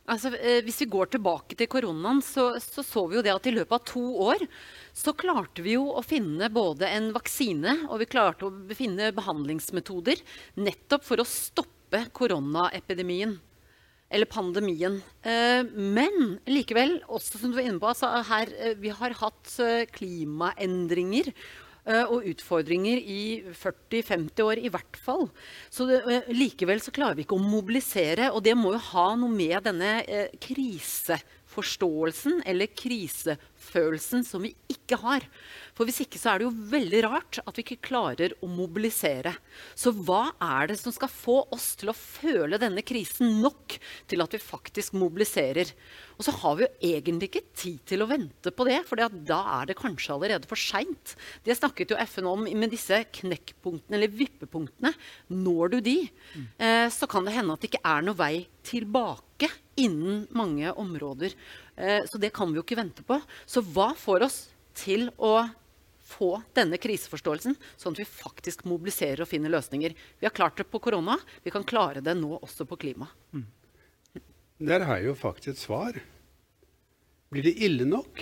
Altså, 0.04 0.34
eh, 0.36 0.60
hvis 0.66 0.82
vi 0.84 0.90
går 0.92 1.14
tilbake 1.14 1.56
til 1.56 1.70
koronaen, 1.72 2.20
så, 2.24 2.50
så, 2.60 2.84
så 2.84 3.06
vi 3.08 3.16
jo 3.16 3.24
det 3.24 3.32
at 3.32 3.48
i 3.48 3.54
løpet 3.56 3.78
av 3.78 3.86
to 3.88 4.04
år 4.26 4.44
så 4.92 5.14
klarte 5.16 5.64
vi 5.64 5.78
jo 5.78 5.86
å 5.96 6.04
finne 6.04 6.50
både 6.52 6.90
en 6.92 7.14
vaksine 7.16 7.78
og 7.88 8.02
vi 8.02 8.10
klarte 8.12 8.50
å 8.50 8.76
finne 8.76 9.14
behandlingsmetoder 9.16 10.20
nettopp 10.60 11.08
for 11.08 11.24
å 11.24 11.28
stoppe 11.28 12.04
koronaepidemien. 12.20 13.38
Eller 14.14 14.30
pandemien. 14.30 15.00
Eh, 15.26 15.64
men 15.72 16.36
likevel, 16.52 17.00
også 17.08 17.40
som 17.40 17.54
du 17.54 17.58
var 17.58 17.66
inne 17.66 17.80
på, 17.82 17.88
altså 17.90 18.12
her, 18.28 18.52
eh, 18.60 18.76
vi 18.78 18.92
har 18.94 19.16
hatt 19.24 19.56
klimaendringer 19.96 21.32
og 22.08 22.24
utfordringer 22.32 22.96
i 22.96 23.44
40-50 23.52 24.40
år 24.46 24.62
i 24.64 24.70
hvert 24.72 24.96
fall. 25.04 25.28
Så 25.70 25.86
det, 25.90 26.00
eh, 26.08 26.22
likevel 26.32 26.80
så 26.80 26.92
klarer 26.96 27.16
vi 27.18 27.24
ikke 27.26 27.36
å 27.36 27.44
mobilisere, 27.44 28.32
og 28.32 28.44
det 28.46 28.56
må 28.56 28.72
jo 28.74 28.80
ha 28.94 29.16
noe 29.20 29.30
med 29.30 29.64
denne 29.68 30.06
eh, 30.08 30.30
kriseforståelsen 30.40 32.42
eller 32.46 32.68
krisefølelsen 33.64 34.24
som 34.26 34.44
vi 34.44 34.54
ikke 34.70 34.98
har. 35.00 35.24
For 35.74 35.86
hvis 35.86 36.04
ikke 36.04 36.20
så 36.20 36.34
er 36.34 36.40
det 36.40 36.48
jo 36.48 36.70
veldig 36.72 37.02
rart 37.06 37.40
at 37.44 37.58
vi 37.58 37.64
ikke 37.64 37.88
klarer 37.90 38.34
å 38.44 38.48
mobilisere. 38.48 39.34
Så 39.76 39.92
hva 39.92 40.34
er 40.42 40.68
det 40.70 40.78
som 40.80 40.94
skal 40.94 41.10
få 41.10 41.48
oss 41.52 41.76
til 41.80 41.90
å 41.90 41.98
føle 41.98 42.60
denne 42.62 42.84
krisen 42.86 43.42
nok 43.42 43.78
til 44.08 44.22
at 44.22 44.34
vi 44.34 44.42
faktisk 44.42 44.94
mobiliserer? 44.94 45.74
Og 46.18 46.28
så 46.28 46.36
har 46.44 46.58
vi 46.58 46.66
jo 46.66 46.94
egentlig 46.94 47.32
ikke 47.32 47.46
tid 47.58 47.80
til 47.90 48.04
å 48.04 48.10
vente 48.10 48.54
på 48.54 48.68
det, 48.68 48.84
for 48.86 49.00
da 49.00 49.40
er 49.58 49.70
det 49.70 49.80
kanskje 49.80 50.14
allerede 50.14 50.50
for 50.50 50.60
seint. 50.60 51.16
Det 51.44 51.58
snakket 51.58 51.94
jo 51.94 52.00
FN 52.06 52.30
om 52.30 52.46
med 52.46 52.74
disse 52.74 53.00
knekkpunktene, 53.18 53.98
eller 53.98 54.14
vippepunktene. 54.14 54.94
Når 55.34 55.74
du 55.74 55.80
de, 55.90 55.98
eh, 56.60 56.88
så 56.94 57.10
kan 57.10 57.26
det 57.26 57.34
hende 57.34 57.56
at 57.56 57.64
det 57.64 57.74
ikke 57.74 57.88
er 57.96 58.06
noe 58.06 58.20
vei 58.20 58.46
tilbake 58.64 59.50
innen 59.80 60.28
mange 60.38 60.70
områder. 60.80 61.34
Eh, 61.76 62.06
så 62.10 62.20
det 62.22 62.34
kan 62.36 62.52
vi 62.52 62.60
jo 62.60 62.66
ikke 62.66 62.80
vente 62.80 63.06
på. 63.08 63.20
Så 63.46 63.64
hva 63.74 63.92
får 63.98 64.28
oss 64.28 64.40
til 64.78 65.10
å 65.18 65.36
få 66.14 66.36
denne 66.56 66.78
kriseforståelsen, 66.82 67.56
sånn 67.80 67.96
at 67.96 68.02
vi 68.04 68.08
faktisk 68.10 68.66
mobiliserer 68.70 69.24
og 69.24 69.30
finner 69.30 69.54
løsninger. 69.54 69.96
Vi 70.20 70.28
har 70.28 70.36
klart 70.36 70.60
det 70.60 70.68
på 70.70 70.82
korona, 70.84 71.18
vi 71.44 71.54
kan 71.54 71.66
klare 71.66 72.04
det 72.04 72.16
nå 72.20 72.36
også 72.42 72.68
på 72.70 72.78
klima. 72.82 73.08
Mm. 73.34 73.48
Der 74.64 74.86
har 74.88 75.00
jeg 75.00 75.10
jo 75.10 75.18
faktisk 75.18 75.54
et 75.54 75.62
svar. 75.62 76.00
Blir 77.34 77.48
det 77.48 77.56
ille 77.66 77.88
nok, 77.90 78.22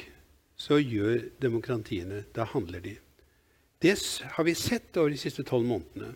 så 0.56 0.80
gjør 0.80 1.26
demokratiene. 1.42 2.24
Da 2.34 2.46
handler 2.48 2.84
de. 2.86 2.96
Det 3.82 3.98
har 4.38 4.46
vi 4.46 4.54
sett 4.56 4.96
over 4.98 5.12
de 5.12 5.20
siste 5.20 5.44
tolv 5.48 5.66
månedene. 5.68 6.14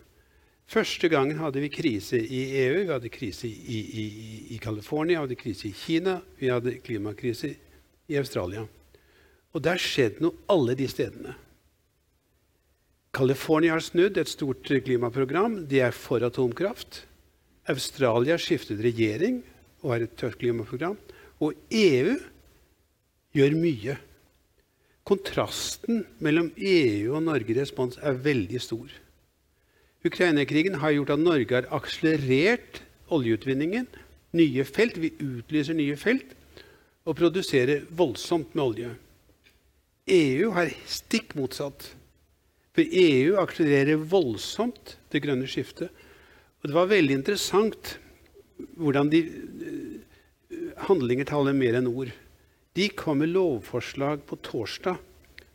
Første 0.66 1.06
gangen 1.08 1.38
hadde 1.38 1.62
vi 1.62 1.70
krise 1.70 2.18
i 2.18 2.40
EU, 2.64 2.80
vi 2.80 2.90
hadde 2.90 3.10
krise 3.14 3.46
i, 3.46 3.80
i, 4.50 4.58
California, 4.58 5.20
vi 5.20 5.22
hadde 5.22 5.38
krise 5.38 5.68
i 5.68 5.74
Kina, 5.76 6.16
vi 6.40 6.50
hadde 6.50 6.80
klimakrise 6.82 7.52
i 8.10 8.18
Australia. 8.18 8.64
Og 9.54 9.62
det 9.62 9.76
har 9.76 9.82
skjedd 9.82 10.18
noe 10.24 10.34
alle 10.50 10.74
de 10.78 10.88
stedene. 10.90 11.36
California 13.16 13.76
har 13.76 13.84
snudd 13.84 14.18
et 14.20 14.28
stort 14.28 14.66
klimaprogram. 14.66 15.62
De 15.70 15.80
er 15.86 15.94
for 15.96 16.26
atomkraft. 16.26 17.04
Australia 17.70 18.36
skiftet 18.36 18.82
regjering 18.84 19.40
og 19.84 19.94
har 19.94 20.04
et 20.04 20.18
tørt 20.18 20.36
klimaprogram. 20.42 20.98
Og 21.40 21.54
EU 21.70 22.18
gjør 23.38 23.56
mye. 23.56 23.96
Kontrasten 25.06 26.02
mellom 26.18 26.50
EU 26.58 27.14
og 27.14 27.24
Norge 27.30 27.54
i 27.54 27.60
respons 27.62 27.96
er 28.02 28.18
veldig 28.20 28.60
stor. 28.60 28.90
Ukraina-krigen 30.06 30.78
har 30.82 30.94
gjort 30.94 31.14
at 31.14 31.22
Norge 31.22 31.54
har 31.54 31.68
akselerert 31.74 32.82
oljeutvinningen. 33.12 33.86
Nye 34.36 34.64
felt. 34.68 34.98
Vi 35.00 35.12
utlyser 35.22 35.76
nye 35.78 35.96
felt 35.98 36.34
og 37.06 37.18
produserer 37.18 37.84
voldsomt 37.94 38.54
med 38.54 38.64
olje. 38.64 38.90
EU 40.10 40.50
har 40.54 40.70
stikk 40.90 41.34
motsatt. 41.38 41.88
For 42.76 42.84
EU 42.86 43.38
akselererer 43.40 44.02
voldsomt 44.10 44.96
det 45.14 45.22
grønne 45.24 45.48
skiftet. 45.50 45.90
Og 46.60 46.68
det 46.68 46.76
var 46.76 46.90
veldig 46.90 47.16
interessant 47.20 47.96
hvordan 48.76 49.10
de 49.12 49.22
eh, 49.26 50.76
handlinger 50.88 51.28
taler 51.28 51.56
mer 51.56 51.78
enn 51.78 51.90
ord. 51.90 52.12
De 52.76 52.88
kom 52.92 53.22
med 53.22 53.32
lovforslag 53.32 54.24
på 54.28 54.38
torsdag 54.44 54.98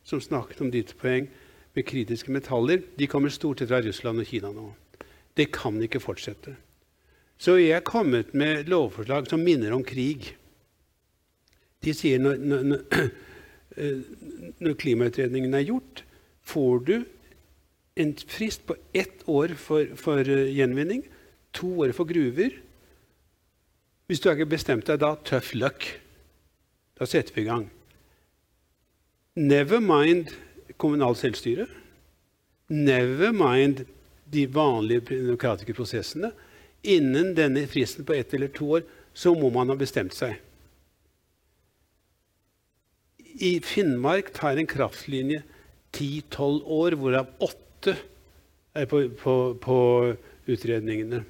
som 0.08 0.22
snakket 0.24 0.64
om 0.64 0.72
dytepoeng 0.74 1.28
med 1.74 1.88
kritiske 1.88 2.34
metaller, 2.34 2.82
de 2.98 3.08
kommer 3.08 3.32
stort 3.32 3.62
sett 3.62 3.72
fra 3.72 3.82
Russland 3.84 4.22
og 4.22 4.28
Kina 4.28 4.52
nå. 4.54 4.68
Det 5.38 5.48
kan 5.56 5.78
ikke 5.82 6.02
fortsette. 6.04 6.56
Så 7.42 7.56
jeg 7.58 7.74
er 7.78 7.88
kommet 7.88 8.36
med 8.38 8.70
lovforslag 8.70 9.30
som 9.32 9.42
minner 9.42 9.74
om 9.74 9.86
krig. 9.88 10.34
De 11.82 11.94
sier 11.98 12.22
når, 12.22 12.38
når, 12.38 12.68
når, 12.70 13.08
når 14.64 14.78
klimautredningen 14.84 15.56
er 15.58 15.66
gjort, 15.66 16.04
får 16.46 16.84
du 16.90 16.96
en 18.02 18.14
frist 18.28 18.66
på 18.68 18.76
ett 18.94 19.24
år 19.30 19.56
for, 19.60 19.96
for 20.00 20.28
gjenvinning, 20.28 21.06
to 21.56 21.72
år 21.86 21.96
for 21.96 22.08
gruver. 22.08 22.54
Hvis 24.08 24.20
du 24.20 24.30
har 24.30 24.38
ikke 24.38 24.54
bestemt 24.54 24.88
deg 24.92 25.02
da, 25.02 25.16
tough 25.26 25.56
luck. 25.56 25.88
Da 27.00 27.08
setter 27.08 27.36
vi 27.36 27.46
i 27.46 27.50
gang. 27.50 27.70
Never 29.40 29.80
mind 29.80 30.36
kommunalt 30.82 31.22
selvstyre. 31.22 31.68
Never 32.72 33.34
mind 33.36 33.86
de 34.32 34.46
vanlige 34.48 35.04
demokratiske 35.12 35.76
prosessene. 35.78 36.32
Innen 36.82 37.36
denne 37.38 37.68
fristen 37.70 38.08
på 38.08 38.16
ett 38.18 38.34
eller 38.34 38.52
to 38.56 38.70
år 38.80 38.88
så 39.14 39.34
må 39.38 39.52
man 39.54 39.70
ha 39.70 39.78
bestemt 39.78 40.16
seg. 40.16 40.38
I 43.42 43.60
Finnmark 43.64 44.32
tar 44.36 44.60
en 44.60 44.70
kraftlinje 44.70 45.42
10-12 45.96 46.64
år, 46.64 46.96
hvorav 47.00 47.30
åtte 47.44 47.96
er 48.76 48.88
på, 48.88 49.04
på, 49.20 49.36
på 49.62 49.78
utredningene. 50.52 51.24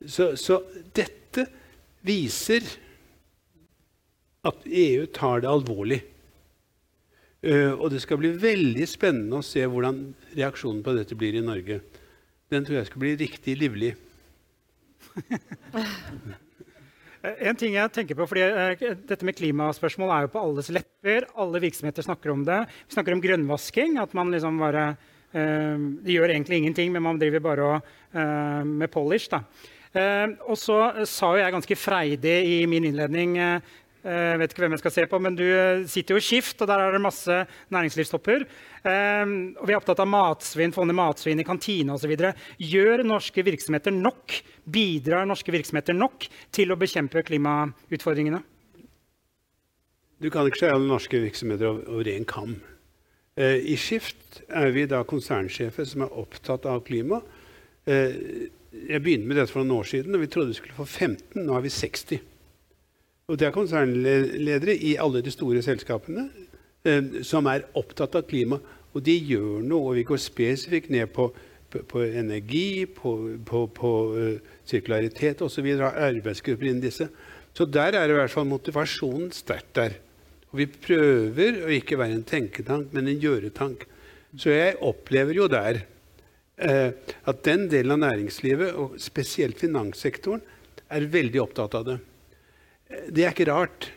Så, 0.00 0.32
så, 0.40 0.60
dette 0.96 1.46
viser 2.06 2.64
at 4.48 4.64
EU 4.64 5.06
tar 5.12 5.42
det 5.44 5.50
alvorlig. 5.50 6.00
Uh, 7.40 7.72
og 7.80 7.88
det 7.88 8.02
skal 8.04 8.18
bli 8.20 8.34
veldig 8.36 8.84
spennende 8.84 9.38
å 9.40 9.44
se 9.44 9.62
hvordan 9.64 10.10
reaksjonen 10.34 10.82
på 10.84 10.92
dette 10.92 11.16
blir 11.16 11.38
i 11.38 11.44
Norge. 11.44 11.78
Den 12.52 12.66
tror 12.66 12.76
jeg 12.76 12.90
skal 12.90 13.00
bli 13.00 13.14
riktig 13.22 13.54
livlig. 13.56 13.94
En 17.20 17.56
ting 17.56 17.74
jeg 17.76 17.92
tenker 17.92 18.16
på, 18.16 18.26
fordi 18.28 18.44
uh, 18.44 18.92
Dette 19.08 19.24
med 19.28 19.36
klimaspørsmål 19.36 20.12
er 20.12 20.26
jo 20.26 20.34
på 20.34 20.44
alles 20.44 20.68
lepper. 20.72 21.30
Alle 21.40 21.64
virksomheter 21.64 22.04
snakker 22.04 22.34
om 22.34 22.44
det. 22.44 22.60
Vi 22.88 22.96
snakker 22.98 23.16
om 23.16 23.24
grønnvasking. 23.24 23.96
At 24.04 24.12
man 24.16 24.32
liksom 24.32 24.60
bare 24.60 24.86
uh, 25.32 25.76
De 26.04 26.16
gjør 26.16 26.32
egentlig 26.36 26.60
ingenting, 26.60 26.92
men 26.92 27.04
man 27.08 27.20
driver 27.20 27.44
bare 27.44 27.74
og, 27.74 27.92
med 28.68 28.92
polish. 28.92 29.30
da. 29.32 29.46
og 30.46 30.56
så 30.58 31.04
sa 31.08 31.32
jo 31.34 31.40
jeg 31.40 31.52
ganske 31.54 31.76
freidig 31.78 32.36
i 32.46 32.66
min 32.66 32.84
innledning 32.88 33.36
jeg 34.00 34.38
vet 34.40 34.52
ikke 34.52 34.62
hvem 34.64 34.74
jeg 34.74 34.80
skal 34.80 34.92
se 34.94 35.02
på, 35.10 35.18
men 35.20 35.34
Du 35.36 35.44
sitter 35.90 36.16
jo 36.16 36.20
i 36.20 36.24
Skift, 36.24 36.62
og 36.62 36.68
der 36.70 36.80
er 36.80 36.94
det 36.94 37.02
masse 37.04 37.34
næringslivstopper. 37.68 38.46
Um, 38.80 39.34
og 39.60 39.66
vi 39.68 39.74
er 39.74 39.76
opptatt 39.76 40.00
av 40.00 40.08
matsvinn, 40.08 40.72
få 40.72 40.86
ned 40.88 40.96
matsvinn 40.96 41.42
i 41.42 41.44
kantine 41.44 41.92
osv. 41.92 42.14
Gjør 42.64 43.04
norske 43.04 43.44
virksomheter 43.44 43.92
nok? 43.92 44.38
Bidrar 44.64 45.28
norske 45.28 45.52
virksomheter 45.52 45.96
nok 45.96 46.24
til 46.54 46.72
å 46.72 46.78
bekjempe 46.80 47.24
klimautfordringene? 47.28 48.40
Du 50.20 50.30
kan 50.32 50.48
ikke 50.48 50.62
skjære 50.62 50.78
alle 50.78 50.88
norske 50.88 51.20
virksomheter 51.20 51.68
over 51.68 52.08
én 52.08 52.24
kam. 52.28 52.56
Uh, 53.36 53.60
I 53.60 53.76
Skift 53.80 54.40
er 54.48 54.72
vi 54.72 54.88
da 54.88 55.04
konsernsjefer 55.04 55.84
som 55.88 56.08
er 56.08 56.18
opptatt 56.24 56.64
av 56.68 56.80
klima. 56.88 57.20
Jeg 57.90 59.00
begynte 59.02 59.26
med 59.26 59.38
dette 59.40 59.50
for 59.50 59.64
noen 59.64 59.80
år 59.80 59.86
siden, 59.88 60.14
og 60.14 60.20
vi 60.22 60.28
trodde 60.30 60.52
vi 60.52 60.58
skulle 60.60 60.76
få 60.76 60.84
15. 60.86 61.40
Nå 61.42 61.56
er 61.56 61.64
vi 61.64 61.72
60. 61.74 62.20
Og 63.30 63.38
det 63.38 63.46
er 63.46 63.54
konsernledere 63.54 64.74
i 64.74 64.96
alle 64.98 65.22
de 65.22 65.30
store 65.30 65.62
selskapene 65.62 66.26
eh, 66.82 67.22
som 67.26 67.46
er 67.46 67.68
opptatt 67.78 68.18
av 68.18 68.26
klima. 68.26 68.58
Og 68.90 69.04
de 69.06 69.14
gjør 69.14 69.62
noe, 69.62 69.92
og 69.92 70.00
vi 70.00 70.06
går 70.08 70.18
spesifikt 70.18 70.90
ned 70.90 71.12
på, 71.14 71.28
på, 71.70 71.84
på 71.86 72.02
energi, 72.08 72.88
på, 72.90 73.12
på 73.46 73.90
uh, 74.16 74.56
sirkularitet 74.66 75.44
osv. 75.46 75.68
Arbeidsgrupper 75.78 76.66
innen 76.66 76.82
disse. 76.82 77.06
Så 77.54 77.68
der 77.70 77.94
er 77.98 78.10
i 78.10 78.16
hvert 78.18 78.34
fall 78.34 78.48
motivasjonen 78.50 79.30
sterkt 79.34 79.76
der. 79.78 79.94
Og 80.50 80.58
vi 80.58 80.66
prøver 80.66 81.62
å 81.62 81.70
ikke 81.70 82.00
være 82.00 82.18
en 82.18 82.26
tenketank, 82.26 82.90
men 82.96 83.06
en 83.06 83.22
gjøretank. 83.22 83.86
Så 84.34 84.50
jeg 84.50 84.78
opplever 84.86 85.38
jo 85.38 85.46
der 85.50 85.84
eh, 86.58 86.90
at 86.98 87.46
den 87.46 87.68
delen 87.70 87.94
av 87.94 88.02
næringslivet, 88.08 88.74
og 88.74 88.98
spesielt 89.02 89.62
finanssektoren, 89.62 90.42
er 90.90 91.06
veldig 91.14 91.42
opptatt 91.46 91.78
av 91.78 91.86
det. 91.86 92.00
Det 92.90 93.24
er 93.24 93.32
ikke 93.32 93.50
rart. 93.50 93.90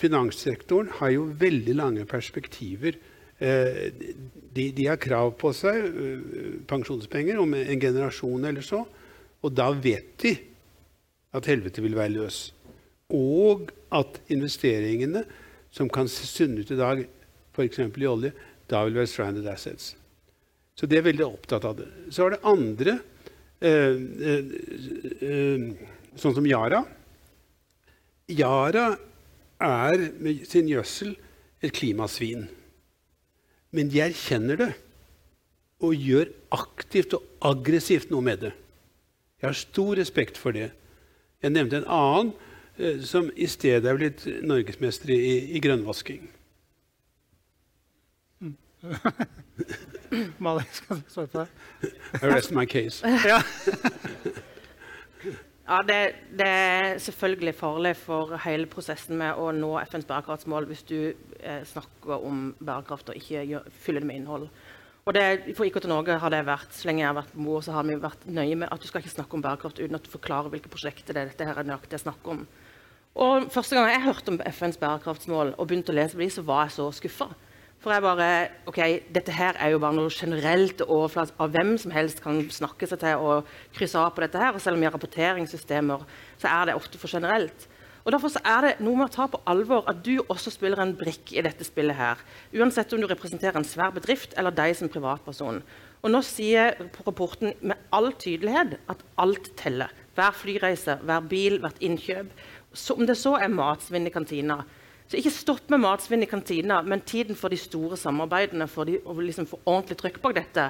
Finanssektoren 0.00 0.90
har 0.98 1.12
jo 1.14 1.30
veldig 1.40 1.76
lange 1.76 2.04
perspektiver. 2.08 2.98
Eh, 3.38 3.88
de, 4.56 4.70
de 4.76 4.86
har 4.88 5.00
krav 5.00 5.32
på 5.40 5.52
seg 5.56 5.78
eh, 5.88 6.26
pensjonspenger 6.68 7.40
om 7.40 7.54
en 7.56 7.80
generasjon 7.80 8.44
eller 8.48 8.64
så. 8.64 8.82
Og 9.44 9.54
da 9.56 9.70
vet 9.72 10.12
de 10.24 10.34
at 11.36 11.48
helvete 11.48 11.84
vil 11.84 11.96
være 11.96 12.14
løs. 12.16 12.40
Og 13.12 13.70
at 13.94 14.20
investeringene 14.32 15.24
som 15.72 15.88
kan 15.92 16.08
se 16.10 16.26
sunne 16.28 16.64
ut 16.64 16.72
i 16.72 16.78
dag, 16.78 17.02
f.eks. 17.56 17.80
i 17.80 18.08
olje, 18.08 18.32
da 18.68 18.82
vil 18.84 18.98
være 18.98 19.10
stranded 19.10 19.48
assets. 19.48 19.94
Så 20.76 20.88
de 20.88 20.98
er 20.98 21.06
veldig 21.06 21.24
opptatt 21.24 21.64
av 21.64 21.76
det. 21.78 21.88
Så 22.12 22.26
er 22.26 22.34
det 22.34 22.44
andre, 22.48 22.98
eh, 23.64 23.96
eh, 24.32 24.54
eh 25.24 25.94
sånn 26.16 26.32
som 26.32 26.46
Yara 26.48 26.80
Yara 28.28 28.96
er 29.62 30.10
med 30.18 30.46
sin 30.46 30.68
gjødsel 30.68 31.16
et 31.62 31.72
klimasvin. 31.72 32.48
Men 33.70 33.90
de 33.90 34.00
erkjenner 34.02 34.56
det 34.60 34.72
og 35.84 35.94
gjør 35.94 36.32
aktivt 36.56 37.14
og 37.14 37.22
aggressivt 37.44 38.10
noe 38.10 38.24
med 38.24 38.40
det. 38.46 38.52
Jeg 39.40 39.48
har 39.48 39.58
stor 39.58 39.96
respekt 39.98 40.38
for 40.40 40.56
det. 40.56 40.70
Jeg 41.42 41.52
nevnte 41.52 41.82
en 41.82 41.90
annen 41.92 42.32
eh, 42.78 43.02
som 43.04 43.28
i 43.36 43.46
stedet 43.46 43.84
er 43.84 43.98
blitt 43.98 44.24
norgesmester 44.42 45.12
i, 45.12 45.56
i 45.56 45.60
grønnvasking. 45.60 46.30
Malin, 50.38 50.66
skal 50.72 50.96
du 50.96 51.02
svare 51.10 51.26
på 51.26 51.44
det? 51.44 51.48
I 52.22 52.26
rest 52.26 52.50
my 52.56 52.64
case. 52.64 53.04
Ja. 55.66 55.82
Det, 55.82 56.14
det, 56.38 56.46
er 56.46 56.98
selvfølgelig 57.02 57.54
farlig 57.58 57.96
for 57.98 58.36
hele 58.44 58.68
prosessen 58.70 59.18
med 59.18 59.34
å 59.34 59.50
nå 59.54 59.72
FNs 59.82 60.06
bærekraftsmål 60.06 60.68
hvis 60.70 60.84
du 60.86 60.98
eh, 61.40 61.62
snakker 61.66 62.22
om 62.22 62.52
bærekraft 62.60 63.10
og 63.10 63.18
ikke 63.18 63.42
gjør, 63.50 63.70
fyller 63.82 64.04
det 64.04 64.10
med 64.10 64.20
innhold. 64.20 64.48
Og 65.06 65.14
det, 65.14 65.54
for 65.54 65.66
IKT 65.66 65.86
Norge 65.86 66.18
har 66.18 66.32
det 66.34 66.42
vært, 66.46 66.72
Så 66.74 66.88
lenge 66.88 67.04
jeg 67.04 67.10
har 67.10 67.18
vært 67.18 67.34
mor, 67.38 67.60
så 67.62 67.74
har 67.76 67.84
vi 67.86 67.94
vært 68.02 68.24
nøye 68.26 68.56
med 68.58 68.70
at 68.74 68.82
du 68.82 68.88
skal 68.88 69.02
ikke 69.02 69.14
snakke 69.14 69.38
om 69.38 69.42
bærekraft 69.42 69.78
uten 69.78 69.94
at 69.94 70.06
du 70.06 70.10
forklarer 70.10 70.50
hvilke 70.50 70.70
prosjekter 70.70 71.14
det, 71.14 71.28
dette 71.30 71.46
her 71.46 71.58
er 71.58 71.68
nøyaktig 71.68 72.00
snakk 72.02 72.26
om. 72.26 72.46
Og 73.16 73.46
Første 73.54 73.78
gang 73.78 73.88
jeg 73.90 74.02
hørte 74.02 74.34
om 74.34 74.40
FNs 74.42 74.78
bærekraftsmål 74.82 75.54
og 75.56 75.68
begynte 75.68 75.94
å 75.94 75.96
lese 75.96 76.18
på 76.18 76.24
dem, 76.24 76.32
så 76.34 76.42
var 76.46 76.66
jeg 76.66 76.74
så 76.76 76.88
skuffa. 76.98 77.30
For 77.84 77.92
jeg 77.92 78.02
bare 78.02 78.28
OK, 78.66 78.80
dette 79.14 79.34
her 79.36 79.58
er 79.62 79.74
jo 79.74 79.80
bare 79.82 79.94
noe 79.94 80.10
generelt 80.10 80.80
overflat 80.86 81.34
av 81.38 81.52
hvem 81.54 81.76
som 81.78 81.92
helst 81.94 82.22
kan 82.24 82.40
snakke 82.50 82.88
seg 82.88 83.02
til 83.02 83.22
å 83.22 83.38
krysse 83.76 84.00
av 84.00 84.14
på 84.16 84.24
dette 84.24 84.40
her. 84.40 84.56
Og 84.56 84.62
selv 84.64 84.78
om 84.78 84.82
vi 84.82 84.88
har 84.88 84.96
rapporteringssystemer, 84.96 86.04
så 86.40 86.50
er 86.50 86.70
det 86.70 86.78
ofte 86.78 86.98
for 86.98 87.12
generelt. 87.12 87.68
Og 88.06 88.12
Derfor 88.14 88.30
er 88.38 88.60
det 88.62 88.84
noe 88.86 88.94
med 88.94 89.08
å 89.08 89.14
ta 89.16 89.24
på 89.26 89.40
alvor 89.50 89.88
at 89.90 89.98
du 90.06 90.20
også 90.30 90.52
spiller 90.54 90.78
en 90.78 90.92
brikke 90.94 91.34
i 91.34 91.42
dette 91.42 91.66
spillet. 91.66 91.96
her. 91.96 92.20
Uansett 92.54 92.92
om 92.94 93.00
du 93.02 93.06
representerer 93.10 93.58
en 93.58 93.66
svær 93.66 93.90
bedrift 93.90 94.34
eller 94.38 94.54
deg 94.54 94.76
som 94.78 94.88
privatperson. 94.88 95.58
Og 96.02 96.12
Nå 96.12 96.20
sier 96.22 96.76
rapporten 97.02 97.54
med 97.60 97.76
all 97.90 98.12
tydelighet 98.12 98.78
at 98.88 99.02
alt 99.18 99.50
teller. 99.58 99.90
Hver 100.14 100.30
flyreise, 100.38 101.00
hver 101.02 101.26
bil, 101.26 101.58
hvert 101.58 101.82
innkjøp. 101.82 102.30
Så 102.72 102.94
om 102.94 103.06
det 103.06 103.18
så 103.18 103.34
er 103.42 103.50
matsvinn 103.50 104.06
i 104.06 104.14
kantina, 104.14 104.60
så 105.06 105.18
ikke 105.20 105.30
stopp 105.30 105.70
med 105.70 105.84
matsvinn 105.84 106.24
i 106.24 106.28
kantina, 106.30 106.80
men 106.82 107.04
tiden 107.06 107.38
for 107.38 107.52
de 107.52 107.58
store 107.60 107.98
samarbeidene 108.00 108.66
for 108.70 108.88
de, 108.88 108.98
å 109.06 109.14
liksom 109.20 109.46
få 109.46 109.60
ordentlig 109.62 110.00
trykk 110.00 110.22
bak 110.24 110.34
dette 110.40 110.64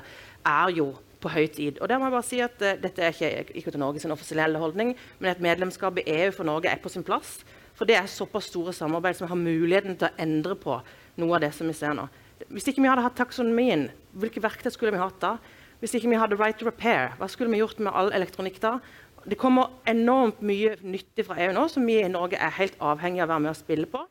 er 0.47 0.75
jo 0.77 0.91
på 1.23 1.33
høy 1.33 1.47
tid. 1.49 1.81
Og 1.81 1.89
der 1.89 1.99
må 1.99 2.09
jeg 2.09 2.15
bare 2.15 2.27
si 2.27 2.41
at 2.45 2.61
uh, 2.61 2.75
Dette 2.81 3.03
er 3.03 3.15
ikke 3.15 3.57
IKT 3.57 3.79
sin 4.03 4.13
offisielle 4.15 4.61
holdning, 4.61 4.93
men 5.19 5.31
et 5.31 5.41
medlemskap 5.43 6.03
i 6.03 6.07
EU 6.19 6.35
for 6.37 6.49
Norge 6.49 6.69
er 6.69 6.83
på 6.83 6.93
sin 6.93 7.07
plass. 7.07 7.39
For 7.77 7.89
det 7.89 7.97
er 7.97 8.09
såpass 8.09 8.51
store 8.53 8.73
samarbeid 8.77 9.17
som 9.19 9.29
har 9.29 9.41
muligheten 9.41 9.97
til 9.97 10.09
å 10.09 10.17
endre 10.21 10.57
på 10.57 10.79
noe 11.21 11.37
av 11.37 11.45
det 11.45 11.53
som 11.57 11.69
vi 11.69 11.77
ser 11.77 11.97
nå. 11.97 12.07
Hvis 12.53 12.69
ikke 12.69 12.85
vi 12.85 12.91
hadde 12.91 13.05
hatt 13.05 13.17
taksonomien, 13.17 13.89
hvilke 14.17 14.43
verktøy 14.45 14.69
skulle 14.73 14.93
vi 14.93 15.01
hatt 15.01 15.17
da? 15.21 15.37
Hvis 15.81 15.97
ikke 15.97 16.09
vi 16.13 16.21
hadde 16.21 16.39
right 16.41 16.57
to 16.61 16.69
repair, 16.69 17.15
hva 17.17 17.29
skulle 17.29 17.53
vi 17.53 17.61
gjort 17.61 17.81
med 17.81 17.93
all 17.93 18.13
elektronikk 18.17 18.61
da? 18.63 18.79
Det 19.27 19.37
kommer 19.41 19.73
enormt 19.89 20.41
mye 20.45 20.77
nyttig 20.85 21.27
fra 21.27 21.37
EU 21.43 21.53
nå 21.57 21.67
som 21.73 21.85
vi 21.89 21.99
i 22.01 22.13
Norge 22.13 22.39
er 22.41 22.53
helt 22.61 22.77
avhengig 22.81 23.25
av 23.25 23.29
å 23.29 23.33
være 23.35 23.45
med 23.45 23.53
og 23.53 23.59
spille 23.59 23.89
på. 23.91 24.05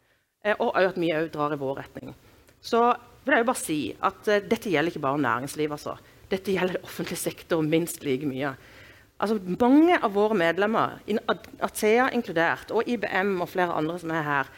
Eh, 0.45 0.55
og 0.61 0.77
at 0.77 0.99
vi 1.01 1.13
òg 1.15 1.31
drar 1.33 1.55
i 1.55 1.59
vår 1.59 1.81
retning. 1.81 2.13
Så 2.61 2.81
vil 3.25 3.35
jeg 3.35 3.43
jo 3.43 3.49
bare 3.49 3.61
si 3.61 3.79
at 4.05 4.29
uh, 4.29 4.41
dette 4.45 4.69
gjelder 4.69 4.93
ikke 4.93 5.03
bare 5.07 5.21
næringsliv. 5.25 5.73
Altså. 5.73 5.97
Dette 6.29 6.53
gjelder 6.53 6.85
offentlig 6.85 7.17
sektor 7.17 7.65
minst 7.65 8.05
like 8.05 8.29
mye. 8.29 8.53
Altså, 9.15 9.39
mange 9.61 9.95
av 9.95 10.11
våre 10.13 10.35
medlemmer, 10.37 10.97
Athea 11.63 12.09
inkludert, 12.13 12.73
og 12.75 12.87
IBM 12.89 13.37
og 13.39 13.47
flere 13.47 13.77
andre 13.77 13.95
som 14.01 14.11
er 14.11 14.25
her, 14.27 14.49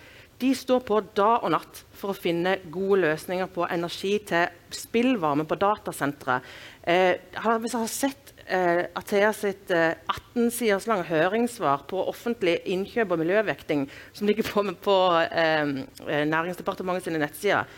de 0.42 0.50
står 0.54 0.82
på 0.86 0.98
dag 1.18 1.46
og 1.46 1.52
natt 1.54 1.82
for 1.98 2.14
å 2.14 2.18
finne 2.18 2.58
gode 2.74 3.04
løsninger 3.06 3.50
på 3.54 3.66
energi 3.74 4.16
til 4.30 4.74
spillvarme 4.74 5.46
på 5.50 5.58
datasentre. 5.62 6.40
Eh, 6.82 7.18
hvis 7.38 7.74
jeg 7.74 7.82
har 7.82 7.94
sett 7.94 8.34
eh, 8.48 8.86
Athea 8.98 9.30
sitt 9.36 9.72
eh, 9.74 9.94
18 10.08 10.50
siders 10.54 10.88
lange 10.90 11.08
høringssvar 11.10 11.86
på 11.90 12.02
offentlig 12.10 12.58
innkjøp 12.66 13.14
og 13.14 13.22
miljøvekting, 13.22 13.86
som 14.16 14.30
ligger 14.30 14.48
på, 14.48 14.64
på 14.84 14.98
eh, 15.28 15.72
Næringsdepartementet 16.32 17.08
sine 17.08 17.22
nettsider, 17.22 17.70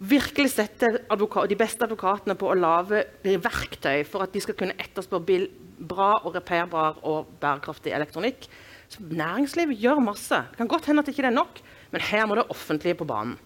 virkelig 0.00 0.54
setter 0.54 1.02
de 1.04 1.58
beste 1.60 1.84
advokatene 1.84 2.36
på 2.40 2.48
å 2.48 2.56
lage 2.56 3.04
verktøy 3.24 4.04
for 4.08 4.24
at 4.24 4.32
de 4.32 4.40
skal 4.40 4.56
kunne 4.56 4.78
etterspørre 4.80 5.42
bra 5.80 6.14
og 6.24 6.34
reparerbar 6.36 7.02
og 7.08 7.34
bærekraftig 7.40 7.92
elektronikk. 7.96 8.48
Så 8.90 9.04
næringslivet 9.04 9.78
gjør 9.78 10.00
masse. 10.02 10.40
Det 10.50 10.58
kan 10.58 10.70
godt 10.70 10.88
hende 10.88 11.04
at 11.04 11.08
det 11.08 11.14
ikke 11.14 11.28
er 11.28 11.36
nok, 11.36 11.60
men 11.92 12.08
her 12.08 12.26
må 12.26 12.36
det 12.38 12.48
offentlige 12.50 12.98
på 12.98 13.06
banen. 13.08 13.36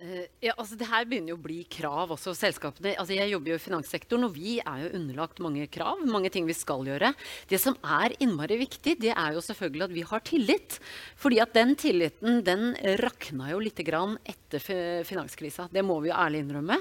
Uh, 0.00 0.24
ja, 0.40 0.54
altså 0.56 0.78
det 0.80 0.88
her 0.88 1.04
begynner 1.04 1.34
jo 1.34 1.36
å 1.36 1.42
bli 1.44 1.58
krav 1.68 2.14
også. 2.14 2.32
selskapene. 2.36 2.94
Altså 2.96 3.16
jeg 3.16 3.30
jobber 3.34 3.52
jo 3.52 3.58
i 3.58 3.62
finanssektoren, 3.62 4.26
og 4.28 4.36
vi 4.36 4.54
er 4.58 4.84
jo 4.84 4.92
underlagt 4.96 5.42
mange 5.44 5.66
krav. 5.72 6.00
mange 6.08 6.30
ting 6.32 6.46
vi 6.48 6.56
skal 6.56 6.86
gjøre. 6.88 7.12
Det 7.48 7.60
som 7.60 7.76
er 7.84 8.16
innmari 8.18 8.56
viktig, 8.62 8.96
det 9.00 9.12
er 9.12 9.34
jo 9.36 9.44
selvfølgelig 9.44 9.84
at 9.84 9.96
vi 9.96 10.06
har 10.12 10.24
tillit. 10.24 10.78
Fordi 11.20 11.40
at 11.44 11.52
den 11.54 11.74
tilliten 11.76 12.40
den 12.46 12.72
rakna 13.02 13.50
jo 13.52 13.60
litt 13.60 13.82
grann 13.84 14.16
etter 14.24 14.64
finanskrisa. 15.04 15.68
Det 15.72 15.84
må 15.84 16.00
vi 16.00 16.08
jo 16.08 16.16
ærlig 16.16 16.44
innrømme. 16.46 16.80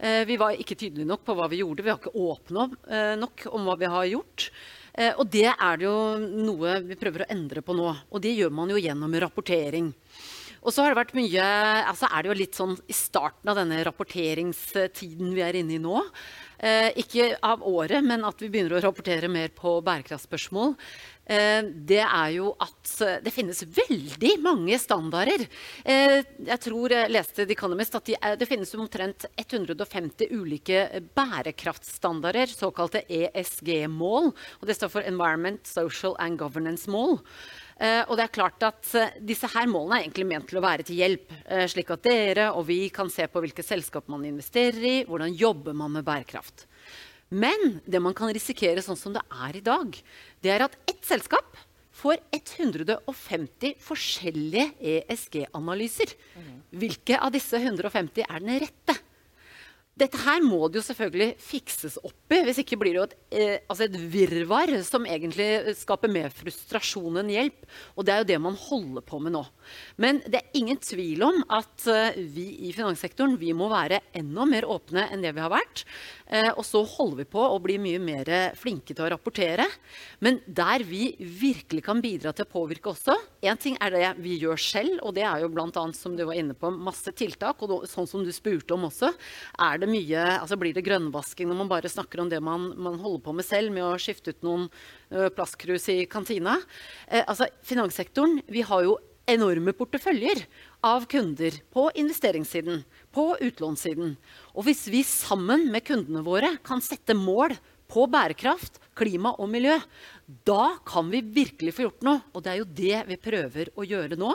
Uh, 0.00 0.22
vi 0.24 0.40
var 0.40 0.56
ikke 0.56 0.78
tydelige 0.78 1.08
nok 1.08 1.26
på 1.26 1.36
hva 1.36 1.50
vi 1.52 1.60
gjorde. 1.60 1.84
Vi 1.84 1.92
har 1.92 2.00
ikke 2.00 2.16
åpna 2.16 2.70
uh, 2.70 3.14
nok 3.20 3.46
om 3.52 3.68
hva 3.68 3.76
vi 3.76 3.92
har 3.92 4.08
gjort. 4.14 4.48
Eh, 4.94 5.10
og 5.18 5.26
det 5.26 5.48
er 5.50 5.78
det 5.78 5.88
jo 5.88 5.96
noe 6.22 6.78
vi 6.86 6.98
prøver 6.98 7.24
å 7.24 7.32
endre 7.34 7.64
på 7.66 7.74
nå. 7.74 7.88
Og 8.14 8.22
det 8.22 8.34
gjør 8.36 8.54
man 8.54 8.70
jo 8.70 8.78
gjennom 8.78 9.16
rapportering. 9.24 9.90
Og 10.64 10.72
så 10.72 10.82
har 10.82 10.94
det 10.94 11.00
vært 11.02 11.16
mye, 11.16 11.46
altså 11.84 12.08
er 12.08 12.24
det 12.24 12.30
jo 12.30 12.38
litt 12.38 12.56
sånn 12.56 12.74
i 12.88 12.96
starten 12.96 13.52
av 13.52 13.58
denne 13.60 13.82
rapporteringstiden 13.84 15.34
vi 15.36 15.44
er 15.44 15.58
inne 15.60 15.76
i 15.76 15.82
nå. 15.82 15.98
Eh, 16.64 16.88
ikke 17.02 17.34
av 17.44 17.64
året, 17.68 18.00
men 18.06 18.24
at 18.24 18.40
vi 18.40 18.48
begynner 18.48 18.78
å 18.78 18.84
rapportere 18.86 19.28
mer 19.28 19.52
på 19.52 19.76
bærekraftspørsmål. 19.84 20.72
Eh, 21.24 21.64
det 21.88 22.02
er 22.04 22.30
jo 22.34 22.50
at 22.60 22.90
eh, 23.04 23.18
det 23.24 23.32
finnes 23.32 23.62
veldig 23.76 24.32
mange 24.44 24.76
standarder. 24.80 25.46
Eh, 25.84 26.20
jeg 26.20 26.60
tror 26.66 26.92
jeg 26.92 27.12
leste 27.12 27.46
The 27.46 27.56
Economist 27.56 27.96
at 27.96 28.12
det 28.40 28.48
finnes 28.48 28.74
omtrent 28.76 29.24
150 29.40 30.32
ulike 30.36 30.86
bærekraftstandarder, 31.16 32.52
såkalte 32.52 33.04
ESG-mål. 33.08 34.32
og 34.60 34.68
Det 34.68 34.76
står 34.76 34.92
for 34.92 35.08
Environment, 35.08 35.64
Social 35.66 36.16
and 36.20 36.40
Governance-mål. 36.40 37.20
Og 37.74 38.12
det 38.14 38.22
er 38.22 38.30
klart 38.30 38.62
at 38.62 38.86
Disse 39.18 39.48
her 39.50 39.66
målene 39.66 39.98
er 39.98 40.04
egentlig 40.04 40.26
ment 40.30 40.46
til 40.46 40.60
å 40.60 40.62
være 40.64 40.84
til 40.86 41.00
hjelp, 41.00 41.32
slik 41.72 41.90
at 41.90 42.04
dere 42.06 42.46
og 42.54 42.68
vi 42.68 42.78
kan 42.94 43.10
se 43.10 43.26
på 43.26 43.42
hvilke 43.42 43.64
selskap 43.66 44.06
man 44.12 44.22
investerer 44.28 44.86
i, 44.86 44.94
hvordan 45.08 45.34
jobber 45.34 45.74
man 45.74 45.90
med 45.96 46.06
bærekraft. 46.06 46.68
Men 47.34 47.80
det 47.82 47.98
man 48.02 48.14
kan 48.14 48.30
risikere 48.30 48.82
sånn 48.84 48.98
som 49.00 49.14
det 49.16 49.24
er 49.26 49.58
i 49.58 49.64
dag, 49.64 49.96
det 50.44 50.52
er 50.54 50.66
at 50.68 50.76
ett 50.86 51.02
selskap 51.02 51.56
får 51.94 52.20
150 52.34 53.74
forskjellige 53.82 54.68
ESG-analyser. 54.94 56.14
Hvilke 56.74 57.18
av 57.18 57.32
disse 57.34 57.58
150 57.58 58.26
er 58.26 58.42
den 58.42 58.60
rette? 58.62 58.96
Dette 59.94 60.18
her 60.24 60.42
må 60.42 60.66
det 60.66 60.80
jo 60.80 60.86
selvfølgelig 60.88 61.36
fikses 61.38 62.00
opp 62.02 62.34
i. 62.34 62.40
Hvis 62.42 62.58
ikke 62.64 62.78
blir 62.80 62.96
det 62.96 62.98
jo 62.98 63.04
et, 63.06 63.12
eh, 63.30 63.58
altså 63.70 63.86
et 63.86 63.98
virvar 64.10 64.72
som 64.82 65.06
egentlig 65.06 65.76
skaper 65.78 66.10
mer 66.10 66.34
frustrasjon 66.34 67.20
enn 67.20 67.30
hjelp. 67.30 67.68
Og 67.94 68.06
det 68.06 68.14
er 68.14 68.24
jo 68.24 68.28
det 68.32 68.40
man 68.42 68.58
holder 68.58 69.04
på 69.06 69.20
med 69.22 69.36
nå. 69.36 69.44
Men 70.02 70.18
det 70.26 70.40
er 70.40 70.58
ingen 70.58 70.80
tvil 70.82 71.22
om 71.22 71.38
at 71.46 71.86
eh, 71.86 72.18
vi 72.18 72.48
i 72.66 72.72
finanssektoren 72.74 73.38
vi 73.38 73.52
må 73.54 73.68
være 73.70 74.02
enda 74.18 74.48
mer 74.50 74.66
åpne 74.66 75.06
enn 75.14 75.22
det 75.22 75.30
vi 75.36 75.44
har 75.44 75.54
vært. 75.54 75.84
Eh, 76.26 76.50
og 76.50 76.64
så 76.66 76.82
holder 76.82 77.22
vi 77.22 77.28
på 77.36 77.46
å 77.46 77.62
bli 77.62 77.78
mye 77.78 78.02
mer 78.02 78.32
flinke 78.58 78.96
til 78.96 79.06
å 79.06 79.12
rapportere. 79.14 79.68
Men 80.26 80.42
der 80.46 80.82
vi 80.82 81.12
virkelig 81.20 81.84
kan 81.86 82.02
bidra 82.02 82.34
til 82.34 82.48
å 82.48 82.50
påvirke 82.50 82.90
også 82.90 83.14
Én 83.44 83.58
ting 83.60 83.74
er 83.84 83.92
det 83.92 84.10
vi 84.24 84.38
gjør 84.40 84.56
selv, 84.60 85.00
og 85.04 85.12
det 85.18 85.24
er 85.28 85.42
jo 85.42 85.50
bl.a. 85.52 85.82
som 85.92 86.14
du 86.16 86.22
var 86.24 86.38
inne 86.38 86.54
på, 86.56 86.70
masse 86.72 87.12
tiltak. 87.12 87.60
Og 87.62 87.84
sånn 87.90 88.08
som 88.08 88.22
du 88.24 88.30
spurte 88.32 88.72
om 88.72 88.86
også, 88.88 89.10
er 89.60 89.82
det 89.82 89.83
det 89.84 89.92
mye, 89.92 90.26
altså 90.40 90.58
blir 90.60 90.74
det 90.74 90.84
grønnvasking 90.86 91.50
når 91.50 91.60
man 91.62 91.70
bare 91.70 91.92
snakker 91.92 92.24
om 92.24 92.30
det 92.32 92.40
man, 92.42 92.70
man 92.80 92.98
holder 93.02 93.24
på 93.26 93.34
med 93.36 93.46
selv, 93.46 93.74
med 93.74 93.84
å 93.86 93.96
skifte 94.00 94.34
ut 94.34 94.46
noen 94.46 94.68
plastkrus 95.36 95.90
i 95.92 96.04
kantina? 96.10 96.56
Eh, 97.06 97.22
altså, 97.22 97.50
finanssektoren 97.68 98.40
vi 98.50 98.64
har 98.66 98.86
jo 98.86 98.96
enorme 99.30 99.72
porteføljer 99.76 100.42
av 100.84 101.06
kunder 101.08 101.56
på 101.72 101.86
investeringssiden, 101.96 102.82
på 103.14 103.28
utlånssiden. 103.40 104.16
Og 104.54 104.66
hvis 104.66 104.84
vi 104.92 105.04
sammen 105.06 105.70
med 105.72 105.86
kundene 105.86 106.24
våre 106.26 106.56
kan 106.66 106.82
sette 106.84 107.16
mål 107.16 107.56
på 107.90 108.06
bærekraft, 108.10 108.80
klima 108.96 109.34
og 109.40 109.48
miljø, 109.52 109.76
da 110.46 110.74
kan 110.86 111.10
vi 111.12 111.22
virkelig 111.24 111.74
få 111.76 111.86
gjort 111.86 112.04
noe. 112.06 112.20
Og 112.34 112.44
det 112.44 112.52
er 112.52 112.60
jo 112.60 112.68
det 112.82 113.00
vi 113.10 113.20
prøver 113.20 113.72
å 113.76 113.86
gjøre 113.86 114.18
nå. 114.20 114.34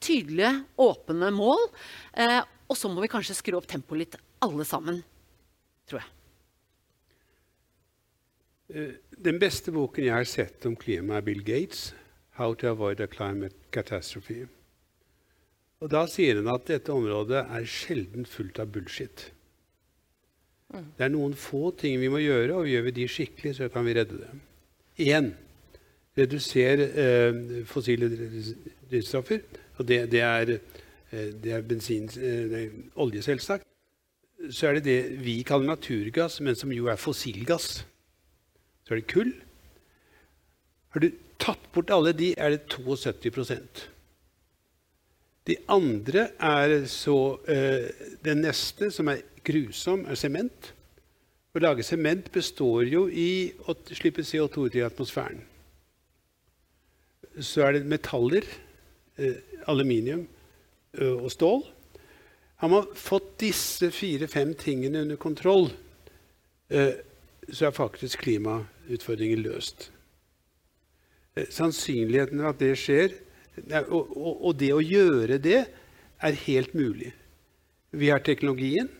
Tydelige, 0.00 0.54
åpne 0.80 1.30
mål. 1.34 1.68
Eh, 2.16 2.40
og 2.70 2.78
så 2.78 2.90
må 2.90 3.02
vi 3.02 3.12
kanskje 3.12 3.36
skru 3.36 3.58
opp 3.58 3.68
tempoet 3.70 4.04
litt 4.04 4.20
alle 4.42 4.64
sammen, 4.64 5.02
tror 5.88 6.00
jeg. 6.00 6.10
Eh, 8.70 8.94
den 9.24 9.40
beste 9.42 9.72
boken 9.74 10.06
jeg 10.06 10.14
har 10.14 10.28
sett 10.28 10.66
om 10.66 10.76
klima, 10.78 11.18
er 11.18 11.26
Bill 11.26 11.42
Gates' 11.44 11.94
'How 12.38 12.54
to 12.54 12.68
Avoid 12.70 13.00
a 13.00 13.06
Climate 13.06 13.56
Catastrophe'. 13.72 14.48
Og 15.80 15.90
Da 15.90 16.06
sier 16.06 16.36
han 16.36 16.48
at 16.48 16.66
dette 16.68 16.92
området 16.92 17.46
er 17.48 17.64
sjelden 17.64 18.26
fullt 18.26 18.58
av 18.58 18.72
bullshit. 18.72 19.32
Mm. 20.68 20.84
Det 20.98 21.04
er 21.04 21.08
noen 21.08 21.34
få 21.34 21.70
ting 21.76 22.00
vi 22.00 22.08
må 22.08 22.20
gjøre, 22.20 22.54
og 22.54 22.68
gjør 22.68 22.82
vi 22.82 22.90
de 22.90 23.08
skikkelig, 23.08 23.56
så 23.56 23.68
kan 23.68 23.84
vi 23.84 23.94
redde 23.94 24.18
det. 24.18 24.30
Én 24.98 25.32
redusere 26.16 26.90
eh, 26.94 27.64
fossile 27.66 28.10
drivstoffer. 28.90 29.40
Og 29.78 29.88
det, 29.88 30.12
det, 30.12 30.20
er, 30.20 30.58
eh, 31.10 31.32
det 31.42 31.52
er 31.52 31.62
bensin, 31.62 32.10
eh, 32.20 32.68
olje, 32.96 33.22
selvsagt 33.22 33.69
så 34.48 34.70
er 34.70 34.78
det 34.78 34.86
det 34.86 35.20
vi 35.24 35.40
kaller 35.44 35.74
naturgass, 35.74 36.40
men 36.40 36.56
som 36.56 36.72
jo 36.72 36.88
er 36.88 37.00
fossilgass. 37.00 37.82
Så 38.86 38.94
er 38.94 39.00
det 39.00 39.10
kull. 39.12 39.34
Har 40.94 41.04
du 41.04 41.10
tatt 41.40 41.68
bort 41.74 41.92
alle 41.94 42.14
de, 42.16 42.32
er 42.36 42.56
det 42.56 42.64
72% 42.72 43.84
De 45.46 45.56
andre 45.70 46.26
er 46.36 46.74
så 46.90 47.38
eh, 47.48 47.86
Den 48.24 48.42
neste, 48.44 48.90
som 48.90 49.08
er 49.12 49.22
grusom, 49.46 50.04
er 50.06 50.18
sement. 50.18 50.72
Å 51.50 51.62
lage 51.62 51.86
sement 51.86 52.28
består 52.32 52.84
jo 52.86 53.06
i 53.08 53.50
å 53.66 53.74
slippe 53.88 54.22
CO2 54.26 54.68
ut 54.68 54.76
i 54.76 54.84
atmosfæren. 54.86 55.40
Så 57.40 57.64
er 57.64 57.78
det 57.78 57.88
metaller, 57.88 58.44
eh, 59.16 59.40
aluminium 59.70 60.26
eh, 60.98 61.14
og 61.14 61.30
stål. 61.32 61.64
Har 62.60 62.68
man 62.68 62.86
fått 62.94 63.38
disse 63.40 63.88
fire-fem 63.90 64.50
tingene 64.54 65.00
under 65.00 65.16
kontroll, 65.16 65.70
eh, 66.68 66.92
så 67.48 67.66
er 67.66 67.72
faktisk 67.72 68.20
klimautfordringen 68.20 69.40
løst. 69.40 69.86
Eh, 71.34 71.48
sannsynligheten 71.48 72.42
for 72.42 72.50
at 72.50 72.60
det 72.60 72.74
skjer, 72.76 73.14
og, 73.88 74.52
det 74.60 74.74
å 74.76 74.84
gjøre 74.84 75.40
det, 75.40 75.62
er 76.20 76.42
helt 76.44 76.76
mulig. 76.76 77.14
Vi 77.96 78.12
har 78.12 78.20
teknologien, 78.28 78.92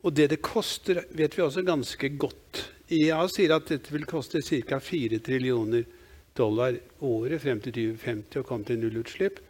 og 0.00 0.16
det 0.16 0.30
det 0.32 0.40
koster, 0.40 1.02
vet 1.12 1.36
vi 1.36 1.44
også 1.44 1.66
ganske 1.68 2.12
godt. 2.16 2.64
IEA 2.88 3.20
sier 3.28 3.58
at 3.58 3.68
dette 3.68 3.92
vil 3.92 4.08
koste 4.08 4.40
ca. 4.40 4.80
4 4.80 5.20
trillioner 5.20 5.84
dollar 6.32 6.80
året 7.04 7.44
frem 7.44 7.60
til 7.60 7.76
2050 7.76 8.40
å 8.40 8.48
komme 8.48 8.64
til 8.64 8.80
nullutslipp 8.80 9.44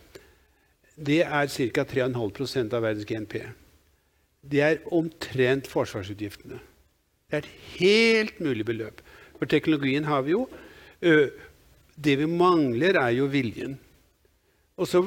det 1.00 1.22
er 1.24 1.48
ca. 1.48 1.84
3,5% 1.88 2.74
av 2.76 2.84
verdens 2.84 3.08
GNP. 3.08 3.38
Det 4.40 4.60
er 4.64 4.82
omtrent 4.92 5.68
forsvarsutgiftene. 5.68 6.60
Det 7.30 7.38
er 7.38 7.44
et 7.44 7.54
helt 7.78 8.40
mulig 8.42 8.66
beløp. 8.68 9.00
For 9.38 9.48
teknologien 9.48 10.04
har 10.08 10.24
vi 10.26 10.34
jo. 10.34 10.46
Det 11.00 12.16
vi 12.20 12.26
mangler, 12.28 12.98
er 13.00 13.14
jo 13.16 13.28
viljen. 13.32 13.78
Og 14.80 14.88
så 14.88 15.00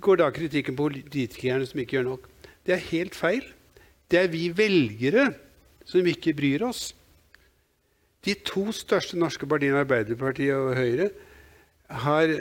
går 0.00 0.20
da 0.20 0.30
kritikken 0.32 0.76
på 0.76 0.88
politikerne 0.88 1.66
som 1.68 1.80
ikke 1.80 1.98
gjør 1.98 2.08
nok. 2.10 2.28
Det 2.64 2.76
er 2.76 2.88
helt 2.90 3.16
feil. 3.16 3.44
Det 4.08 4.22
er 4.24 4.30
vi 4.32 4.48
velgere 4.56 5.30
som 5.88 6.06
ikke 6.08 6.36
bryr 6.36 6.64
oss. 6.68 6.92
De 8.24 8.34
to 8.44 8.68
største 8.74 9.16
norske 9.20 9.46
partiene, 9.48 9.84
Arbeiderpartiet 9.84 10.56
og 10.56 10.74
Høyre, 10.76 11.10
har 11.88 12.32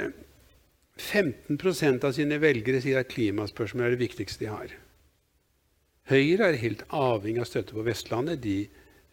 15% 1.02 2.06
av 2.08 2.16
sine 2.16 2.40
velgere 2.42 2.82
sier 2.84 3.02
at 3.02 3.12
klimaspørsmål 3.12 3.88
er 3.88 3.96
det 3.96 4.04
viktigste 4.04 4.46
de 4.46 4.52
har. 4.52 4.76
Høyre 6.08 6.52
er 6.52 6.62
helt 6.62 6.86
avhengig 6.96 7.44
av 7.44 7.50
støtte 7.50 7.76
på 7.76 7.86
Vestlandet. 7.88 8.40
De, 8.44 8.58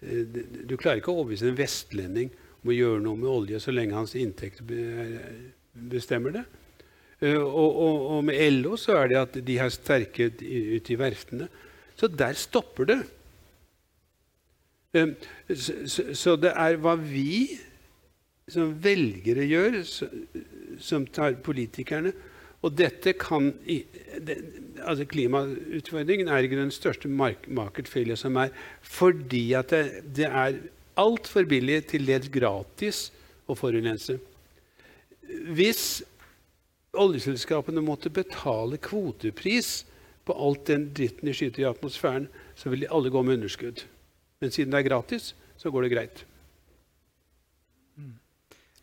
eh, 0.05 0.25
de, 0.31 0.45
du 0.69 0.77
klarer 0.79 1.03
ikke 1.03 1.13
å 1.13 1.23
overbevise 1.23 1.51
en 1.51 1.59
vestlending 1.59 2.31
om 2.63 2.71
å 2.71 2.77
gjøre 2.77 3.03
noe 3.05 3.21
med 3.21 3.31
olje 3.31 3.61
så 3.61 3.75
lenge 3.75 3.97
hans 3.97 4.15
inntekt 4.19 4.63
bestemmer 5.75 6.39
det. 6.39 6.45
Uh, 7.23 7.41
og, 7.41 7.69
og, 7.71 7.99
og, 8.17 8.25
med 8.27 8.41
LO 8.59 8.79
så 8.81 8.99
er 8.99 9.11
det 9.11 9.21
at 9.21 9.37
de 9.47 9.59
har 9.61 9.71
sterke 9.73 10.31
ute 10.31 10.93
i 10.93 10.99
verftene. 10.99 11.49
Så 11.95 12.11
der 12.11 12.35
stopper 12.39 12.91
det. 12.91 12.99
Så, 14.95 15.73
så, 15.91 16.03
så, 16.15 16.35
det 16.39 16.53
er 16.55 16.77
hva 16.83 16.95
vi 16.99 17.57
som 18.51 18.75
velgere 18.85 19.47
gjør, 19.49 19.81
som 20.83 21.07
tar 21.09 21.39
politikerne 21.45 22.13
og 22.65 22.73
dette 22.73 23.13
kan 23.21 23.51
altså 24.85 25.05
Klimautfordringen 25.09 26.31
er 26.33 26.47
ikke 26.47 26.61
den 26.61 26.73
største 26.73 27.11
failure 27.91 28.17
som 28.17 28.37
er, 28.41 28.55
fordi 28.81 29.53
at 29.53 29.71
det, 29.71 29.85
det 30.17 30.29
er 30.31 30.57
altfor 30.97 31.45
billig 31.45 31.83
til 31.93 32.07
dels 32.09 32.31
gratis 32.33 33.11
å 33.47 33.57
forurense. 33.59 34.17
Hvis 35.53 36.03
oljeselskapene 36.95 37.83
måtte 37.85 38.13
betale 38.13 38.79
kvotepris 38.79 39.85
på 40.25 40.33
alt 40.33 40.67
den 40.71 40.89
dritten 40.97 41.29
de 41.29 41.35
skyter 41.37 41.65
i 41.65 41.69
atmosfæren, 41.69 42.31
så 42.57 42.73
ville 42.73 42.89
alle 42.89 43.13
gå 43.13 43.23
med 43.23 43.41
underskudd. 43.43 43.85
Men 44.41 44.55
siden 44.55 44.73
det 44.73 44.81
er 44.81 44.89
gratis, 44.89 45.35
så 45.61 45.73
går 45.73 45.85
det 45.85 45.93
greit. 45.93 46.25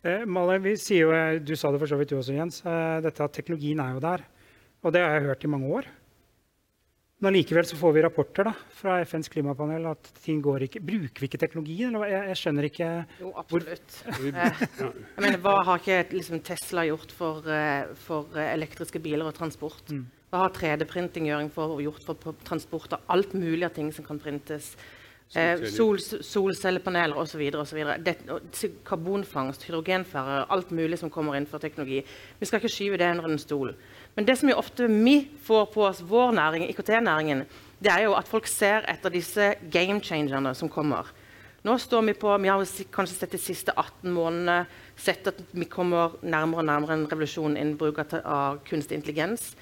Eh, 0.02 0.24
Malin, 0.26 0.62
vi 0.64 0.74
sier 0.80 1.04
jo, 1.06 1.10
eh, 1.14 1.38
Du 1.38 1.54
sa 1.54 1.70
det 1.70 1.78
for 1.78 1.86
så 1.86 1.96
vidt 1.98 2.10
du 2.10 2.18
også, 2.18 2.34
Jens. 2.34 2.62
Eh, 2.66 3.00
dette 3.04 3.22
at 3.22 3.32
teknologien 3.32 3.78
er 3.78 3.94
jo 3.94 4.00
der. 4.00 4.24
Og 4.82 4.92
det 4.92 5.00
har 5.00 5.14
jeg 5.14 5.28
hørt 5.28 5.44
i 5.44 5.48
mange 5.48 5.68
år. 5.70 5.86
Men 7.20 7.30
allikevel 7.30 7.62
så 7.62 7.76
får 7.78 7.92
vi 7.94 8.02
rapporter 8.02 8.48
da, 8.48 8.52
fra 8.74 8.96
FNs 9.06 9.28
klimapanel 9.30 9.86
at 9.86 10.08
ting 10.24 10.40
går 10.42 10.64
ikke 10.66 10.80
Bruker 10.82 11.22
vi 11.22 11.28
ikke 11.28 11.38
teknologien? 11.38 11.94
Eller 11.94 12.10
jeg, 12.10 12.22
jeg 12.32 12.38
skjønner 12.40 12.66
ikke 12.66 12.88
Jo, 13.20 13.30
absolutt. 13.38 14.00
Eh, 14.42 14.64
jeg 14.82 15.22
mener, 15.22 15.38
Hva 15.38 15.62
har 15.68 15.78
ikke 15.78 16.16
liksom, 16.16 16.40
Tesla 16.42 16.82
gjort 16.88 17.14
for, 17.14 17.46
for, 18.02 18.34
elektriske 18.42 18.98
biler 18.98 19.30
og 19.30 19.36
transport? 19.38 19.86
Mm. 19.86 20.08
Hva 20.32 20.48
har 20.48 20.56
3D-printing 20.56 21.30
gjort 21.30 22.02
for 22.08 22.34
transport 22.42 22.98
av 22.98 23.06
alt 23.06 23.38
mulig 23.38 23.68
av 23.68 23.76
ting 23.78 23.92
som 23.94 24.02
kan 24.02 24.18
printes? 24.18 24.72
Eh, 25.32 25.62
sol, 25.72 25.96
solcellepaneler 26.20 27.16
osv. 27.16 27.40
Karbonfangst, 28.84 29.64
hydrogenfærere, 29.64 30.44
alt 30.52 30.70
mulig 30.76 30.98
som 31.00 31.10
kommer 31.10 31.38
inn 31.38 31.48
for 31.48 31.62
teknologi. 31.62 32.02
Vi 32.38 32.48
skal 32.48 32.60
ikke 32.60 32.72
skyve 32.72 33.00
det 33.00 33.08
under 33.14 33.30
en 33.30 33.40
stol. 33.40 33.72
Men 34.12 34.28
det 34.28 34.36
som 34.38 34.50
vi 34.50 34.56
ofte 34.56 34.90
vi 34.92 35.16
får 35.46 35.70
på 35.72 35.86
oss, 35.88 36.02
vår 36.04 36.34
næring, 36.36 36.66
IKT-næringen, 36.68 37.46
det 37.80 37.92
er 37.94 38.04
jo 38.04 38.12
at 38.18 38.28
folk 38.28 38.46
ser 38.46 38.84
etter 38.92 39.10
disse 39.10 39.54
game 39.72 40.02
changerne 40.04 40.52
som 40.54 40.68
kommer. 40.68 41.08
Nå 41.62 41.78
står 41.78 42.02
Vi 42.02 42.12
på, 42.12 42.38
vi 42.38 42.48
har 42.48 42.66
kanskje 42.92 43.16
sett 43.16 43.32
de 43.32 43.38
siste 43.38 43.72
18 43.72 44.10
månedene 44.12 44.66
sett 44.96 45.26
at 45.26 45.38
vi 45.52 45.64
kommer 45.64 46.18
nærmere 46.22 46.58
og 46.58 46.66
nærmere 46.66 46.92
en 46.92 47.06
revolusjon 47.06 47.56
innen 47.56 47.78
bruk 47.78 47.98
av 47.98 48.58
kunstig 48.66 48.98
intelligens. 48.98 49.54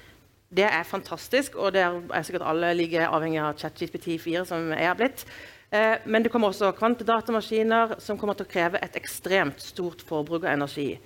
Det 0.49 0.65
er 0.65 0.83
fantastisk, 0.83 1.55
og 1.55 1.73
det 1.73 1.81
er 1.81 2.23
sikkert 2.23 2.43
alle 2.43 2.73
like 2.73 3.05
avhengig 3.07 3.39
av 3.39 3.55
ChatGPT4 3.55 4.43
som 4.49 4.73
jeg 4.73 4.87
har 4.87 4.97
blitt. 4.99 5.25
Eh, 5.71 5.97
men 6.03 6.23
det 6.23 6.31
kommer 6.33 6.51
også 6.51 6.73
kvantedatamaskiner 6.75 7.95
som 8.03 8.17
kommer 8.19 8.35
til 8.35 8.47
å 8.47 8.51
kreve 8.51 8.79
et 8.83 8.97
ekstremt 8.99 9.61
stort 9.63 10.01
forbruk 10.03 10.43
av 10.43 10.51
energi. 10.57 10.97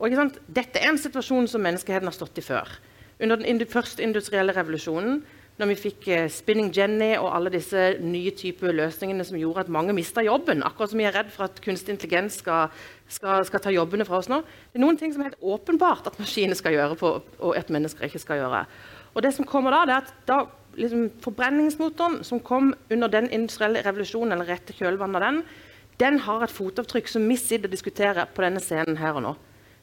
Og, 0.00 0.16
Dette 0.48 0.80
er 0.80 0.90
en 0.90 0.98
situasjon 0.98 1.46
som 1.50 1.62
menneskeheten 1.62 2.08
har 2.08 2.16
stått 2.16 2.40
i 2.40 2.44
før. 2.44 2.66
Under 3.20 3.36
den 3.36 3.66
første 3.68 4.02
industrielle 4.02 4.54
revolusjonen, 4.56 5.20
når 5.60 5.68
vi 5.70 5.76
fikk 5.76 6.06
eh, 6.08 6.28
Spinning 6.32 6.70
Jenny 6.74 7.12
og 7.20 7.28
alle 7.36 7.52
disse 7.52 7.98
nye 8.00 8.32
typer 8.34 8.72
løsningene 8.74 9.26
som 9.28 9.36
gjorde 9.38 9.66
at 9.66 9.72
mange 9.72 9.92
mista 9.94 10.24
jobben, 10.24 10.64
akkurat 10.64 10.90
som 10.90 11.02
vi 11.02 11.06
er 11.06 11.14
redd 11.14 11.30
for 11.34 11.46
at 11.46 11.60
kunstig 11.62 11.94
intelligens 11.94 12.40
skal, 12.40 12.72
skal, 13.12 13.44
skal, 13.46 13.62
ta 13.62 13.74
jobbene 13.74 14.06
fra 14.08 14.18
oss 14.22 14.30
nå. 14.32 14.40
Det 14.72 14.80
er 14.80 14.86
noen 14.86 14.98
ting 14.98 15.12
som 15.12 15.22
er 15.22 15.30
helt 15.30 15.50
åpenbart 15.54 16.08
at 16.08 16.18
maskiner 16.18 16.58
skal 16.58 16.74
gjøre, 16.74 16.96
på, 16.98 17.12
og 17.44 17.60
at 17.60 17.70
mennesker 17.70 18.08
ikke 18.08 18.22
skal 18.24 18.40
gjøre. 18.40 18.64
Og 19.12 19.22
det 19.22 19.34
som 19.36 19.46
kommer 19.46 19.76
da, 19.76 19.84
det 19.84 19.94
er 19.94 20.02
at 20.06 20.16
da 20.26 20.40
liksom, 20.76 21.08
forbrenningsmotoren 21.24 22.24
som 22.24 22.40
kom 22.40 22.74
under 22.90 23.08
den 23.08 23.30
industrielle 23.30 23.82
revolusjonen, 23.86 24.32
eller 24.32 24.50
rett 24.52 24.66
til 24.66 24.98
den, 24.98 25.42
den 26.00 26.18
har 26.24 26.42
et 26.44 26.54
fotavtrykk 26.54 27.08
som 27.08 27.26
vi 27.28 27.36
sitter 27.36 27.68
og 27.68 27.74
diskuterer 27.74 28.28
på 28.34 28.42
denne 28.42 28.60
scenen 28.60 28.96
her 28.96 29.18
og 29.18 29.24
nå. 29.24 29.34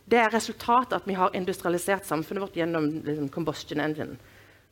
Det 0.07 0.17
er 0.17 0.33
resultatet 0.33 0.95
at 0.95 1.07
vi 1.07 1.17
har 1.17 1.35
industrialisert 1.35 2.07
samfunnet 2.07 2.41
vårt 2.41 2.57
gjennom 2.57 2.87
liksom, 3.05 3.29
combustion 3.29 3.83
engine. 3.83 4.17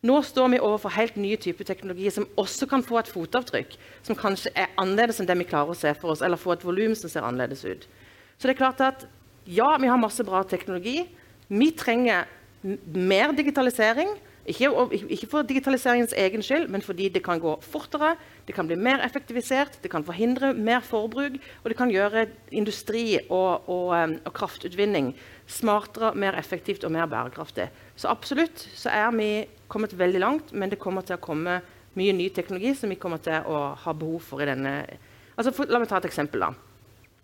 Nå 0.06 0.20
står 0.22 0.52
vi 0.54 0.62
overfor 0.62 0.94
helt 0.94 1.16
nye 1.18 1.38
typer 1.42 1.66
teknologi 1.66 2.10
som 2.14 2.28
også 2.38 2.68
kan 2.70 2.84
få 2.86 3.00
et 3.00 3.10
fotavtrykk 3.10 3.76
som 4.06 4.18
kanskje 4.18 4.52
er 4.54 4.74
annerledes 4.78 5.20
enn 5.20 5.30
det 5.30 5.38
vi 5.40 5.48
klarer 5.50 5.74
å 5.74 5.78
se 5.78 5.94
for 5.98 6.14
oss, 6.14 6.22
eller 6.22 6.40
få 6.40 6.54
et 6.54 6.66
volum 6.66 6.94
som 6.98 7.10
ser 7.10 7.26
annerledes 7.26 7.66
ut. 7.66 7.88
Så 8.38 8.48
det 8.48 8.56
er 8.56 8.62
klart 8.62 8.84
at 8.86 9.06
ja, 9.46 9.70
vi 9.82 9.90
har 9.90 10.02
masse 10.02 10.24
bra 10.26 10.44
teknologi. 10.48 11.04
Vi 11.48 11.70
trenger 11.78 12.26
mer 12.94 13.34
digitalisering. 13.38 14.16
Ikke, 14.46 14.70
ikke, 15.10 15.26
for 15.26 15.42
digitaliseringens 15.42 16.14
egen 16.22 16.44
skyld, 16.46 16.68
men 16.70 16.84
fordi 16.86 17.08
det 17.10 17.24
kan 17.26 17.40
gå 17.42 17.56
fortere, 17.66 18.12
det 18.46 18.54
kan 18.54 18.68
bli 18.70 18.76
mer 18.78 19.02
effektivisert, 19.02 19.80
det 19.82 19.90
kan 19.90 20.06
forhindre 20.06 20.52
mer 20.54 20.84
forbruk, 20.86 21.40
og 21.64 21.72
det 21.72 21.78
kan 21.80 21.90
gjøre 21.90 22.28
industri 22.54 23.18
og, 23.26 23.66
og, 23.66 23.96
og 24.22 24.34
kraftutvinning 24.38 25.16
smartere, 25.50 26.14
mer 26.14 26.38
effektivt 26.38 26.86
og 26.86 26.94
mer 26.94 27.10
bærekraftig. 27.10 27.72
Så 27.98 28.10
absolutt 28.14 28.68
så 28.78 28.94
er 28.94 29.10
vi 29.18 29.30
kommet 29.68 29.98
veldig 29.98 30.22
langt, 30.22 30.54
men 30.54 30.70
det 30.70 30.82
kommer 30.82 31.02
til 31.02 31.18
å 31.18 31.26
komme 31.26 31.60
mye 31.98 32.14
ny 32.14 32.30
teknologi 32.30 32.76
som 32.78 32.92
vi 32.92 33.00
kommer 33.02 33.22
til 33.24 33.50
å 33.50 33.66
ha 33.82 33.98
behov 33.98 34.30
for 34.30 34.44
i 34.44 34.50
denne 34.50 34.78
altså 35.36 35.54
for, 35.56 35.70
La 35.72 35.82
meg 35.82 35.90
ta 35.90 35.98
et 35.98 36.10
eksempel. 36.10 36.46
da. 36.46 36.54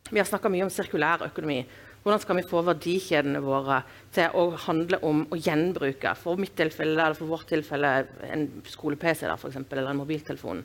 Vi 0.09 0.19
har 0.19 0.27
snakka 0.27 0.49
mye 0.49 0.65
om 0.65 0.73
sirkulær 0.73 1.27
økonomi. 1.29 1.61
Hvordan 2.01 2.21
skal 2.23 2.39
vi 2.39 2.47
få 2.49 2.63
verdikjedene 2.65 3.43
våre 3.45 3.83
til 4.15 4.33
å 4.33 4.47
handle 4.63 4.97
om 5.05 5.19
å 5.29 5.37
gjenbruke? 5.37 6.15
For 6.17 6.39
mitt 6.41 6.55
tilfelle, 6.57 6.95
eller 6.97 7.17
for 7.17 7.29
vårt 7.29 7.51
tilfelle 7.51 7.91
en 8.25 8.47
skole-PC 8.65 9.27
eller 9.27 9.91
en 9.91 9.99
mobiltelefon. 9.99 10.63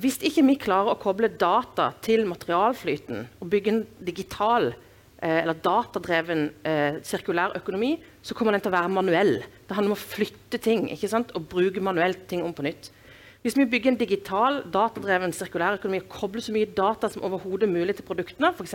Hvis 0.00 0.20
ikke 0.24 0.44
vi 0.44 0.58
klarer 0.60 0.92
å 0.92 1.00
koble 1.00 1.32
data 1.40 1.90
til 2.04 2.26
materialflyten 2.28 3.24
og 3.40 3.48
bygge 3.52 3.72
en 3.72 3.82
digital 4.04 4.70
eh, 4.70 5.40
eller 5.40 5.56
datadreven 5.60 6.46
eh, 6.68 7.00
sirkulær 7.04 7.56
økonomi, 7.56 7.94
så 8.20 8.36
kommer 8.36 8.56
den 8.56 8.64
til 8.64 8.72
å 8.72 8.76
være 8.76 8.92
manuell. 8.92 9.34
Det 9.40 9.76
handler 9.76 9.94
om 9.94 9.98
å 9.98 10.04
flytte 10.16 10.60
ting 10.60 10.88
og 10.88 11.48
bruke 11.48 11.84
manuelt 11.84 12.26
ting 12.28 12.44
om 12.44 12.52
på 12.56 12.64
nytt. 12.68 12.92
Hvis 13.40 13.54
vi 13.56 13.64
bygger 13.64 13.94
en 13.94 13.96
digital, 13.96 14.58
datadreven 14.68 15.32
sirkulær 15.32 15.78
økonomi 15.78 16.02
og 16.02 16.10
kobler 16.12 16.42
så 16.44 16.52
mye 16.52 16.68
data 16.76 17.08
som 17.08 17.24
mulig 17.24 17.94
til 17.96 18.04
produktene, 18.04 18.50
f.eks. 18.52 18.74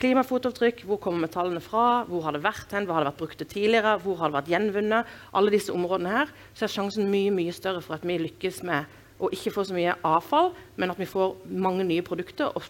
klimafotavtrykk, 0.00 0.86
hvor 0.88 0.96
kommer 0.96 1.26
metallene 1.26 1.60
fra, 1.60 2.06
hvor 2.08 2.24
har 2.24 2.32
det 2.32 2.40
vært 2.46 2.72
hen, 2.72 2.86
hva 2.88 2.96
har 2.96 3.04
det 3.04 3.10
vært 3.12 3.20
brukt 3.20 3.44
tidligere, 3.44 3.98
hvor 4.00 4.16
har 4.16 4.32
det 4.32 4.38
vært 4.38 4.48
gjenvunnet, 4.54 5.10
alle 5.36 5.52
disse 5.52 5.72
områdene 5.72 6.14
her, 6.16 6.32
så 6.56 6.64
er 6.64 6.72
sjansen 6.72 7.12
mye 7.12 7.34
mye 7.36 7.52
større 7.52 7.84
for 7.84 7.98
at 7.98 8.08
vi 8.08 8.16
lykkes 8.24 8.62
med 8.64 8.88
å 9.20 9.28
ikke 9.36 9.52
få 9.52 9.66
så 9.68 9.76
mye 9.76 9.98
avfall, 10.00 10.54
men 10.80 10.94
at 10.94 11.04
vi 11.04 11.10
får 11.10 11.36
mange 11.52 11.84
nye 11.84 12.06
produkter 12.06 12.56
og 12.56 12.64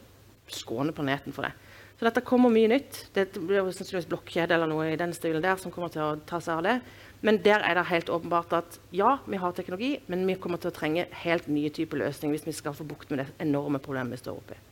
skåner 0.50 0.98
planeten 0.98 1.32
for 1.32 1.46
det. 1.46 1.54
Så 1.94 2.08
dette 2.08 2.24
kommer 2.26 2.50
mye 2.50 2.68
nytt. 2.74 3.04
Det 3.14 3.28
blir 3.38 3.62
sannsynligvis 3.70 4.10
blokkjede 4.10 4.56
eller 4.56 4.66
noe 4.66 4.90
i 4.90 4.98
den 4.98 5.14
stilen 5.14 5.44
der 5.44 5.62
som 5.62 5.70
kommer 5.70 5.92
til 5.94 6.02
å 6.02 6.16
ta 6.26 6.42
seg 6.42 6.58
av 6.58 6.66
det. 6.66 6.78
Men 7.24 7.40
der 7.44 7.64
er 7.64 7.78
det 7.78 7.86
helt 7.88 8.12
åpenbart 8.12 8.52
at 8.52 8.76
ja, 8.92 9.16
vi 9.24 9.40
har 9.40 9.54
teknologi, 9.56 9.94
men 10.12 10.26
vi 10.28 10.36
kommer 10.40 10.60
til 10.60 10.68
å 10.68 10.76
trenge 10.76 11.06
helt 11.24 11.48
nye 11.48 11.72
typer 11.72 12.02
løsninger 12.02 12.36
hvis 12.36 12.46
vi 12.50 12.56
skal 12.56 12.76
få 12.76 12.84
bukt 12.88 13.10
med 13.10 13.22
det 13.22 13.30
enorme 13.46 13.80
problemet 13.80 14.18
vi 14.18 14.20
står 14.20 14.40
oppe 14.42 14.58
i. 14.58 14.62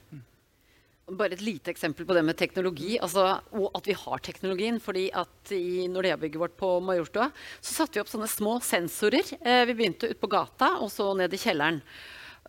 Bare 1.13 1.35
et 1.35 1.45
lite 1.45 1.73
eksempel 1.73 2.07
på 2.07 2.15
det 2.15 2.23
med 2.25 2.37
teknologi, 2.39 2.95
altså, 3.03 3.25
og 3.59 3.73
at 3.77 3.89
vi 3.89 3.97
har 3.99 4.21
teknologien. 4.23 4.79
fordi 4.81 5.09
at 5.11 5.53
I 5.53 5.89
Nordea-bygget 5.89 6.41
vårt 6.41 6.57
på 6.57 6.79
Majorstua 6.81 7.31
så 7.61 7.75
satte 7.75 7.97
vi 7.99 8.05
opp 8.05 8.13
sånne 8.13 8.29
små 8.31 8.59
sensorer. 8.65 9.25
Eh, 9.41 9.65
vi 9.67 9.75
begynte 9.75 10.13
ute 10.13 10.21
på 10.21 10.31
gata 10.31 10.77
og 10.79 10.93
så 10.93 11.13
ned 11.17 11.33
i 11.33 11.41
kjelleren. 11.41 11.81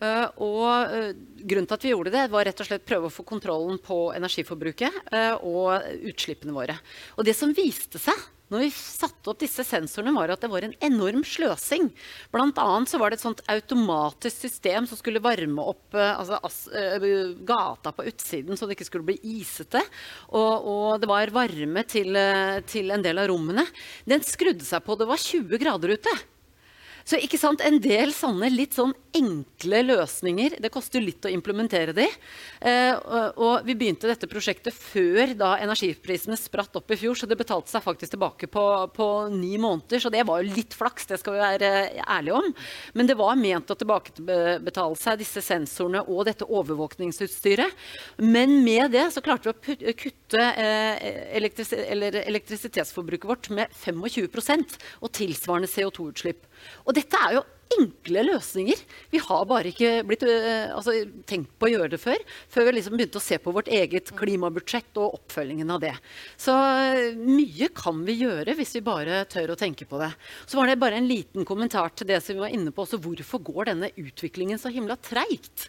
Uh, 0.02 0.26
og 0.42 0.90
uh, 0.90 1.10
grunnen 1.46 1.68
til 1.70 1.76
at 1.76 1.84
vi 1.86 1.90
gjorde 1.92 2.10
det, 2.10 2.24
var 2.32 2.42
rett 2.48 2.58
og 2.58 2.66
slett 2.66 2.86
prøve 2.86 3.06
å 3.06 3.14
få 3.14 3.22
kontrollen 3.28 3.76
på 3.78 4.08
energiforbruket 4.16 4.96
uh, 5.14 5.36
og 5.46 5.86
utslippene 6.10 6.54
våre. 6.54 6.74
Og 7.14 7.22
det 7.28 7.36
som 7.38 7.54
viste 7.54 8.00
seg 8.02 8.18
når 8.54 8.64
vi 8.64 8.70
satte 8.74 9.32
opp 9.32 9.40
disse 9.42 9.64
sensorene, 9.66 10.14
var 10.14 10.32
at 10.34 10.44
det 10.44 10.50
var 10.52 10.66
en 10.66 10.76
enorm 10.84 11.24
sløsing. 11.26 11.90
Blant 12.34 12.58
annet 12.62 12.90
så 12.90 13.00
var 13.02 13.10
det 13.10 13.18
et 13.18 13.24
sånt 13.24 13.42
automatisk 13.50 14.44
system 14.46 14.86
som 14.88 15.00
skulle 15.00 15.22
varme 15.24 15.64
opp 15.74 15.96
uh, 15.96 16.14
altså, 16.14 16.38
as, 16.46 16.60
uh, 16.70 17.08
gata 17.46 17.92
på 17.94 18.06
utsiden 18.10 18.58
så 18.58 18.68
det 18.68 18.78
ikke 18.78 18.88
skulle 18.90 19.08
bli 19.10 19.18
isete. 19.40 19.82
Og, 20.30 20.68
og 20.70 21.02
det 21.02 21.10
var 21.10 21.34
varme 21.34 21.84
til, 21.90 22.14
uh, 22.14 22.60
til, 22.70 22.94
en 22.94 23.04
del 23.04 23.22
av 23.22 23.28
rommene. 23.32 23.66
Den 24.08 24.22
skrudde 24.24 24.66
seg 24.66 24.84
på. 24.86 24.96
Det 25.00 25.10
var 25.10 25.20
20 25.20 25.60
grader 25.60 25.96
ute. 25.98 26.14
Så 27.04 27.18
ikke 27.20 27.38
sant, 27.40 27.60
En 27.64 27.76
del 27.84 28.12
sånne 28.16 28.48
litt 28.52 28.76
sånn 28.76 28.94
enkle 29.14 29.82
løsninger. 29.84 30.56
Det 30.62 30.70
koster 30.72 31.02
litt 31.04 31.24
å 31.28 31.30
implementere 31.32 31.92
de. 31.96 32.06
Eh, 32.64 32.94
og, 32.96 33.36
og, 33.38 33.66
vi 33.68 33.76
begynte 33.78 34.08
dette 34.08 34.28
prosjektet 34.30 34.74
før 34.74 35.34
da 35.38 35.52
energiprisene 35.62 36.36
spratt 36.40 36.74
opp 36.80 36.90
i 36.90 36.98
fjor, 36.98 37.18
så 37.18 37.28
det 37.30 37.38
betalte 37.38 37.70
seg 37.70 37.84
faktisk 37.84 38.14
tilbake 38.16 38.48
på, 38.50 38.64
på 38.96 39.08
ni 39.32 39.54
måneder. 39.60 40.02
Så 40.02 40.12
det 40.12 40.24
var 40.26 40.40
jo 40.42 40.56
litt 40.56 40.74
flaks, 40.76 41.06
det 41.10 41.20
skal 41.20 41.36
vi 41.36 41.44
være 41.44 41.70
ærlige 42.02 42.40
om. 42.40 42.50
Men 42.96 43.10
det 43.10 43.18
var 43.20 43.38
ment 43.38 43.70
å 43.70 43.78
tilbakebetale 43.78 44.98
seg 44.98 45.20
disse 45.20 45.44
sensorene 45.44 46.02
og 46.08 46.24
dette 46.30 46.48
overvåkningsutstyret. 46.48 47.84
Men 48.24 48.56
med 48.64 48.96
det 48.96 49.10
så 49.14 49.22
klarte 49.24 49.52
vi 49.52 49.76
å 49.92 49.96
kutte 49.98 50.40
eh, 50.40 51.04
elektris 51.36 51.72
elektrisitetsforbruket 51.74 53.28
vårt 53.28 53.52
med 53.54 53.72
25% 53.84 54.78
og 55.04 55.12
tilsvarende 55.14 55.70
CO2-utslipp. 55.70 56.48
Og 56.84 56.96
dette 56.96 57.20
er 57.28 57.36
jo 57.38 57.44
enkle 57.78 58.24
løsninger. 58.30 58.80
Vi 59.12 59.20
har 59.22 59.44
bare 59.50 59.70
ikke 59.72 59.92
blitt, 60.08 60.24
uh, 60.28 60.74
altså, 60.76 60.96
tenkt 61.28 61.52
på 61.58 61.68
å 61.68 61.72
gjøre 61.74 61.92
det 61.94 62.00
før. 62.02 62.22
Før 62.52 62.68
vi 62.68 62.76
liksom 62.78 62.96
begynte 62.98 63.20
å 63.20 63.24
se 63.24 63.38
på 63.42 63.54
vårt 63.54 63.70
eget 63.72 64.14
klimabudsjett 64.18 65.02
og 65.02 65.18
oppfølgingen 65.20 65.74
av 65.74 65.82
det. 65.84 65.94
Så 66.40 66.54
uh, 66.54 67.18
mye 67.18 67.70
kan 67.74 68.02
vi 68.06 68.18
gjøre 68.22 68.56
hvis 68.58 68.76
vi 68.78 68.84
bare 68.86 69.24
tør 69.30 69.54
å 69.54 69.60
tenke 69.60 69.88
på 69.88 70.00
det. 70.02 70.12
Så 70.46 70.60
var 70.60 70.70
det 70.70 70.80
bare 70.82 71.00
en 71.00 71.10
liten 71.10 71.46
kommentar 71.48 71.94
til 71.94 72.10
det 72.10 72.22
som 72.24 72.36
vi 72.36 72.44
var 72.46 72.54
inne 72.54 72.74
på. 72.74 72.86
også 72.86 73.02
Hvorfor 73.04 73.42
går 73.44 73.72
denne 73.72 73.92
utviklingen 74.00 74.60
så 74.60 74.72
himla 74.72 74.98
treigt? 75.02 75.68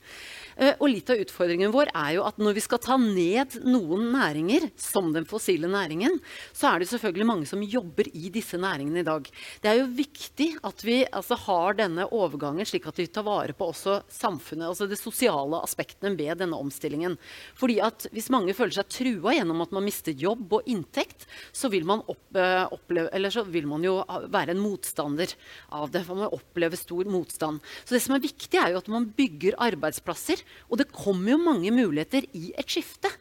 Eh, 0.56 0.76
og 0.80 0.88
litt 0.88 1.10
av 1.12 1.20
utfordringen 1.20 1.74
vår 1.74 1.92
er 1.92 2.12
jo 2.16 2.26
at 2.28 2.38
når 2.40 2.56
vi 2.56 2.64
skal 2.64 2.80
ta 2.84 2.96
ned 3.00 3.58
noen 3.68 4.08
næringer, 4.14 4.70
som 4.80 5.12
den 5.16 5.28
fossile 5.28 5.68
næringen, 5.72 6.20
så 6.56 6.72
er 6.72 6.82
det 6.82 6.90
selvfølgelig 6.92 7.28
mange 7.28 7.50
som 7.50 7.64
jobber 7.64 8.08
i 8.16 8.32
disse 8.34 8.60
næringene 8.62 9.04
i 9.04 9.08
dag. 9.08 9.28
Det 9.62 9.72
er 9.72 9.82
jo 9.82 9.90
viktig 9.98 10.50
at 10.66 10.86
vi 10.88 11.02
altså, 11.06 11.38
har 11.46 11.80
denne 11.80 11.95
overgangen 12.04 12.68
slik 12.68 12.88
at 12.90 13.00
vi 13.00 13.08
tar 13.08 13.24
vare 13.28 13.56
på 13.56 13.70
også 13.72 14.02
samfunnet, 14.12 14.68
altså 14.68 14.90
det 14.90 15.00
sosiale 15.00 15.62
aspektene 15.64 16.16
ved 16.18 16.42
denne 16.42 16.60
omstillingen. 16.60 17.16
Fordi 17.56 17.80
at 17.84 18.08
hvis 18.12 18.32
mange 18.34 18.56
føler 18.58 18.76
seg 18.76 18.92
trua 18.92 19.36
gjennom 19.38 19.64
at 19.64 19.72
man 19.76 19.86
mister 19.88 20.12
jobb 20.12 20.58
og 20.60 20.68
inntekt, 20.68 21.28
så 21.56 21.72
vil 21.72 21.88
man, 21.88 22.04
opp, 22.12 22.26
eh, 22.36 22.66
oppleve, 22.76 23.10
eller 23.16 23.34
så 23.34 23.46
vil 23.48 23.70
man 23.70 23.86
jo 23.86 23.98
være 24.28 24.56
en 24.56 24.64
motstander 24.64 25.32
av 25.72 25.92
det. 25.94 26.04
For 26.08 26.20
man 26.20 26.36
opplever 26.36 26.80
stor 26.80 27.08
motstand. 27.08 27.64
Så 27.86 27.96
det 27.96 28.04
som 28.04 28.18
er 28.18 28.26
viktig, 28.26 28.60
er 28.60 28.74
jo 28.74 28.82
at 28.84 28.92
man 28.92 29.08
bygger 29.16 29.60
arbeidsplasser 29.62 30.44
og 30.70 30.80
det 30.82 30.92
kommer 30.94 31.36
jo 31.36 31.42
mange 31.42 31.72
muligheter 31.74 32.26
i 32.36 32.50
et 32.58 32.70
skifte. 32.70 33.12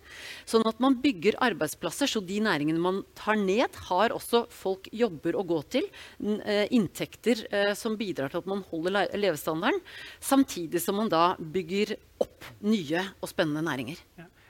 Sånn 0.48 0.66
at 0.68 0.80
man 0.82 0.98
bygger 1.02 1.38
arbeidsplasser, 1.44 2.10
så 2.10 2.22
de 2.24 2.40
næringene 2.44 2.82
man 2.82 3.02
tar 3.18 3.38
ned, 3.40 3.74
har 3.88 4.14
også 4.14 4.44
folk 4.52 4.88
jobber 4.92 5.38
å 5.38 5.46
gå 5.48 5.60
til. 5.76 5.88
Eh, 6.20 6.66
inntekter 6.76 7.46
eh, 7.50 7.72
som 7.78 7.98
bidrar 8.00 8.32
til 8.32 8.42
at 8.42 8.50
man 8.50 8.64
holder 8.70 9.14
levestandarden. 9.18 9.82
Samtidig 10.22 10.82
som 10.84 11.00
man 11.00 11.12
da 11.12 11.32
bygger 11.38 11.96
opp 12.24 12.52
nye 12.64 13.02
og 13.20 13.30
spennende 13.30 13.64
næringer. 13.64 14.00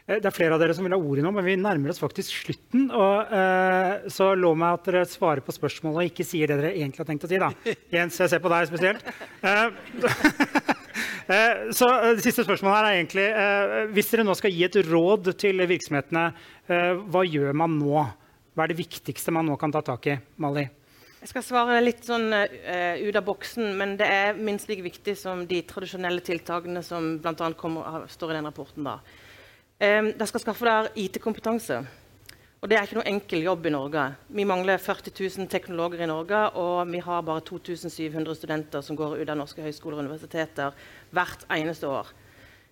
Eh, 0.07 0.21
det 0.21 0.29
er 0.29 0.37
flere 0.37 0.57
av 0.57 0.61
dere 0.61 0.75
som 0.77 0.85
vil 0.85 0.95
ha 0.97 1.01
ordet 1.01 1.25
nå, 1.25 1.33
men 1.33 1.47
vi 1.47 1.57
nærmer 1.61 1.93
oss 1.95 2.03
faktisk 2.03 2.45
slutten. 2.45 2.91
Og, 2.91 3.33
uh, 3.33 4.05
så 4.13 4.33
lov 4.37 4.59
meg 4.61 4.79
at 4.79 4.91
dere 4.91 5.09
svarer 5.09 5.45
på 5.45 5.55
spørsmålet 5.57 6.03
og 6.03 6.13
ikke 6.13 6.29
sier 6.29 6.51
det 6.51 6.61
dere 6.61 6.75
egentlig 6.77 7.05
har 7.05 7.11
tenkt 7.13 7.27
å 7.27 7.33
si. 7.33 7.41
da. 7.41 7.53
Jens, 7.95 8.21
jeg 8.21 8.35
ser 8.35 8.45
på 8.45 8.53
deg 8.53 8.69
spesielt. 8.69 9.13
Uh, 9.45 10.73
så 11.75 11.89
eh, 11.91 12.13
det 12.15 12.23
siste 12.25 12.45
spørsmålet 12.47 12.77
her 12.77 12.87
er 12.87 12.99
egentlig 12.99 13.25
eh, 13.27 13.75
Hvis 13.95 14.13
dere 14.13 14.27
nå 14.27 14.37
skal 14.39 14.55
gi 14.55 14.63
et 14.67 14.79
råd 14.87 15.33
til 15.41 15.65
virksomhetene, 15.67 16.29
hva 16.65 17.23
gjør 17.27 17.57
man 17.59 17.75
nå? 17.77 18.05
Hva 18.55 18.65
er 18.65 18.71
det 18.73 18.79
viktigste 18.79 19.35
man 19.35 19.49
nå 19.49 19.59
kan 19.61 19.73
ta 19.75 19.83
tak 19.85 20.07
i? 20.09 20.15
Mali? 20.41 20.65
Jeg 21.25 21.31
skal 21.31 21.45
svare 21.45 21.81
litt 21.81 22.05
sånn 22.05 22.29
uh, 22.37 22.97
ut 23.01 23.17
av 23.17 23.25
boksen, 23.25 23.71
men 23.79 23.95
det 23.97 24.07
er 24.13 24.37
minst 24.37 24.69
like 24.69 24.85
viktig 24.85 25.15
som 25.17 25.47
de 25.49 25.63
tradisjonelle 25.65 26.21
tiltakene 26.25 26.83
som 26.85 27.15
bl.a. 27.25 27.49
står 28.13 28.33
i 28.33 28.37
den 28.37 28.49
rapporten. 28.49 28.85
da. 28.85 28.99
Um, 29.81 30.11
dere 30.13 30.29
skal 30.29 30.45
skaffe 30.45 30.69
dere 30.69 30.93
IT-kompetanse. 31.01 31.81
Og 32.65 32.71
det 32.73 32.79
er 32.79 32.87
ikke 32.87 32.97
noe 32.97 33.11
enkel 33.11 33.43
jobb 33.45 33.67
i 33.69 33.71
Norge. 33.75 34.03
Vi 34.33 34.45
mangler 34.49 34.81
40 34.81 35.13
000 35.13 35.49
teknologer 35.53 36.01
i 36.01 36.07
Norge, 36.09 36.39
og 36.57 36.89
vi 36.89 37.03
har 37.05 37.21
bare 37.21 37.43
2700 37.45 38.39
studenter 38.39 38.81
som 38.81 38.97
går 38.97 39.19
ut 39.19 39.29
av 39.29 39.37
norske 39.37 39.61
høyskoler 39.61 39.99
og 39.99 40.07
universiteter 40.07 40.73
hvert 41.13 41.45
eneste 41.53 41.91
år. 41.93 42.09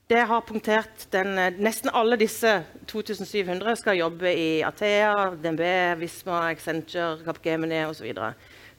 Det 0.09 0.23
har 0.31 0.47
punktert 0.49 1.05
den, 1.13 1.37
Nesten 1.61 1.93
alle 1.93 2.17
disse 2.17 2.55
2700 2.89 3.77
skal 3.83 4.01
jobbe 4.01 4.33
i 4.33 4.49
Athea, 4.65 5.13
DNB, 5.37 5.61
Visma, 6.01 6.47
Accenture, 6.55 7.21
Capgemini 7.27 7.85
osv. 7.85 8.17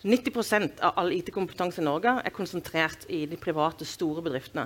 90% 0.02 0.82
av 0.82 0.98
all 0.98 1.14
IT-kompetanse 1.14 1.84
i 1.84 1.86
Norge 1.86 2.18
er 2.26 2.34
konsentrert 2.34 3.06
i 3.14 3.28
de 3.30 3.38
private, 3.38 3.86
store 3.86 4.26
bedriftene. 4.26 4.66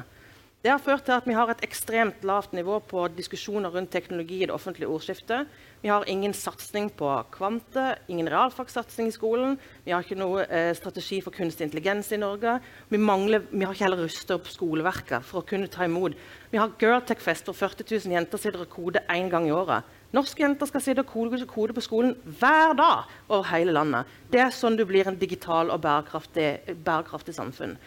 Det 0.66 0.72
har 0.74 0.82
ført 0.82 1.04
til 1.06 1.14
at 1.14 1.26
vi 1.30 1.36
har 1.38 1.52
et 1.54 1.60
ekstremt 1.62 2.24
lavt 2.26 2.56
nivå 2.58 2.80
på 2.90 3.04
diskusjoner 3.14 3.70
rundt 3.70 3.92
teknologi 3.94 4.40
i 4.42 4.48
det 4.50 4.56
offentlige 4.56 4.90
ordskiftet. 4.90 5.46
Vi 5.84 5.92
har 5.92 6.08
ingen 6.10 6.34
satsing 6.34 6.90
på 6.98 7.12
kvante, 7.32 7.84
ingen 8.10 8.30
realfagssatsing 8.34 9.12
i 9.12 9.14
skolen. 9.14 9.54
Vi 9.86 9.94
har 9.94 10.02
ikke 10.02 10.18
noe 10.18 10.48
eh, 10.50 10.72
strategi 10.74 11.20
for 11.22 11.36
kunstig 11.36 11.68
intelligens 11.68 12.10
i 12.10 12.18
Norge. 12.18 12.56
Vi, 12.90 12.98
mangler, 12.98 13.46
vi 13.52 13.62
har 13.68 13.78
ikke 13.78 13.86
heller 13.86 14.02
rusta 14.02 14.40
opp 14.40 14.50
skoleverket 14.50 15.30
for 15.30 15.44
å 15.44 15.46
kunne 15.46 15.70
ta 15.70 15.86
imot. 15.86 16.18
Vi 16.50 16.58
har 16.58 16.74
Girltech-fest 16.82 17.46
hvor 17.46 17.60
40 17.62 17.86
000 17.94 18.18
jenter 18.18 18.42
sitter 18.42 18.66
og 18.66 18.74
koder 18.74 19.06
én 19.14 19.30
gang 19.30 19.46
i 19.46 19.54
året. 19.54 19.86
Norske 20.18 20.42
jenter 20.42 20.66
skal 20.66 20.82
sitte 20.82 21.06
og 21.06 21.14
kode, 21.14 21.44
kode, 21.52 21.78
på 21.78 21.86
skolen 21.86 22.16
hver 22.40 22.74
dag 22.80 23.06
over 23.28 23.46
hele 23.52 23.78
landet. 23.78 24.10
Det 24.34 24.42
er 24.42 24.56
sånn 24.56 24.80
du 24.80 24.88
blir 24.90 25.06
en 25.06 25.22
digital 25.22 25.70
og 25.70 25.84
bærekraftig, 25.86 26.80
bærekraftig 26.82 27.38
samfunn. 27.38 27.78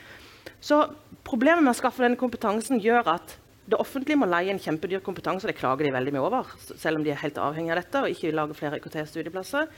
Så 0.60 0.84
Problemet 1.30 1.62
med 1.62 1.74
å 1.74 1.78
skaffe 1.78 2.02
denne 2.02 2.18
kompetansen 2.18 2.80
gjør 2.82 3.06
at 3.12 3.36
det 3.70 3.78
offentlige 3.78 4.18
må 4.18 4.26
leie 4.26 4.50
en 4.50 4.58
kjempedyr 4.58 5.02
kompetanse. 5.04 5.44
og 5.46 5.52
Det 5.52 5.60
klager 5.60 5.86
de 5.86 5.92
veldig 5.94 6.14
mye 6.16 6.24
over, 6.26 6.48
selv 6.58 6.98
om 6.98 7.04
de 7.04 7.12
er 7.12 7.20
helt 7.20 7.38
avhengig 7.38 7.70
av 7.70 7.78
dette 7.78 8.00
og 8.02 8.10
ikke 8.10 8.26
vil 8.26 8.38
lage 8.40 8.56
flere 8.58 8.80
IKT-studieplasser. 8.80 9.68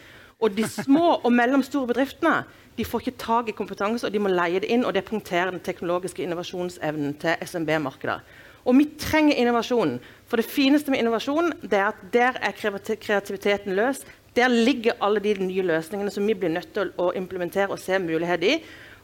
Og 0.40 0.54
de 0.56 0.64
små 0.64 1.18
og 1.18 1.28
mellomstore 1.34 1.90
bedriftene 1.90 2.46
de 2.78 2.86
får 2.88 3.02
ikke 3.02 3.20
tak 3.20 3.50
i 3.50 3.56
kompetanse, 3.56 4.06
og 4.06 4.14
de 4.14 4.22
må 4.22 4.32
leie 4.32 4.62
det 4.62 4.70
inn. 4.72 4.86
og 4.86 4.94
Det 4.94 5.04
punkterer 5.04 5.52
den 5.52 5.60
teknologiske 5.60 6.24
innovasjonsevnen 6.24 7.18
til 7.20 7.36
SMB-markedet. 7.44 8.22
Og 8.64 8.78
vi 8.78 8.86
trenger 8.96 9.36
innovasjon. 9.36 9.98
For 10.30 10.40
det 10.40 10.48
fineste 10.48 10.90
med 10.90 11.02
innovasjon 11.02 11.52
det 11.60 11.82
er 11.82 11.90
at 11.90 12.00
der 12.14 12.38
er 12.40 12.56
kreativiteten 12.56 13.76
løs. 13.76 14.06
Der 14.32 14.48
ligger 14.48 14.96
alle 15.02 15.20
de 15.20 15.34
nye 15.34 15.66
løsningene 15.68 16.10
som 16.10 16.24
vi 16.26 16.38
blir 16.38 16.54
nødt 16.54 16.72
til 16.72 16.94
å 16.96 17.10
implementere 17.12 17.68
og 17.74 17.82
se 17.82 17.98
mulighet 18.00 18.46
i. 18.48 18.54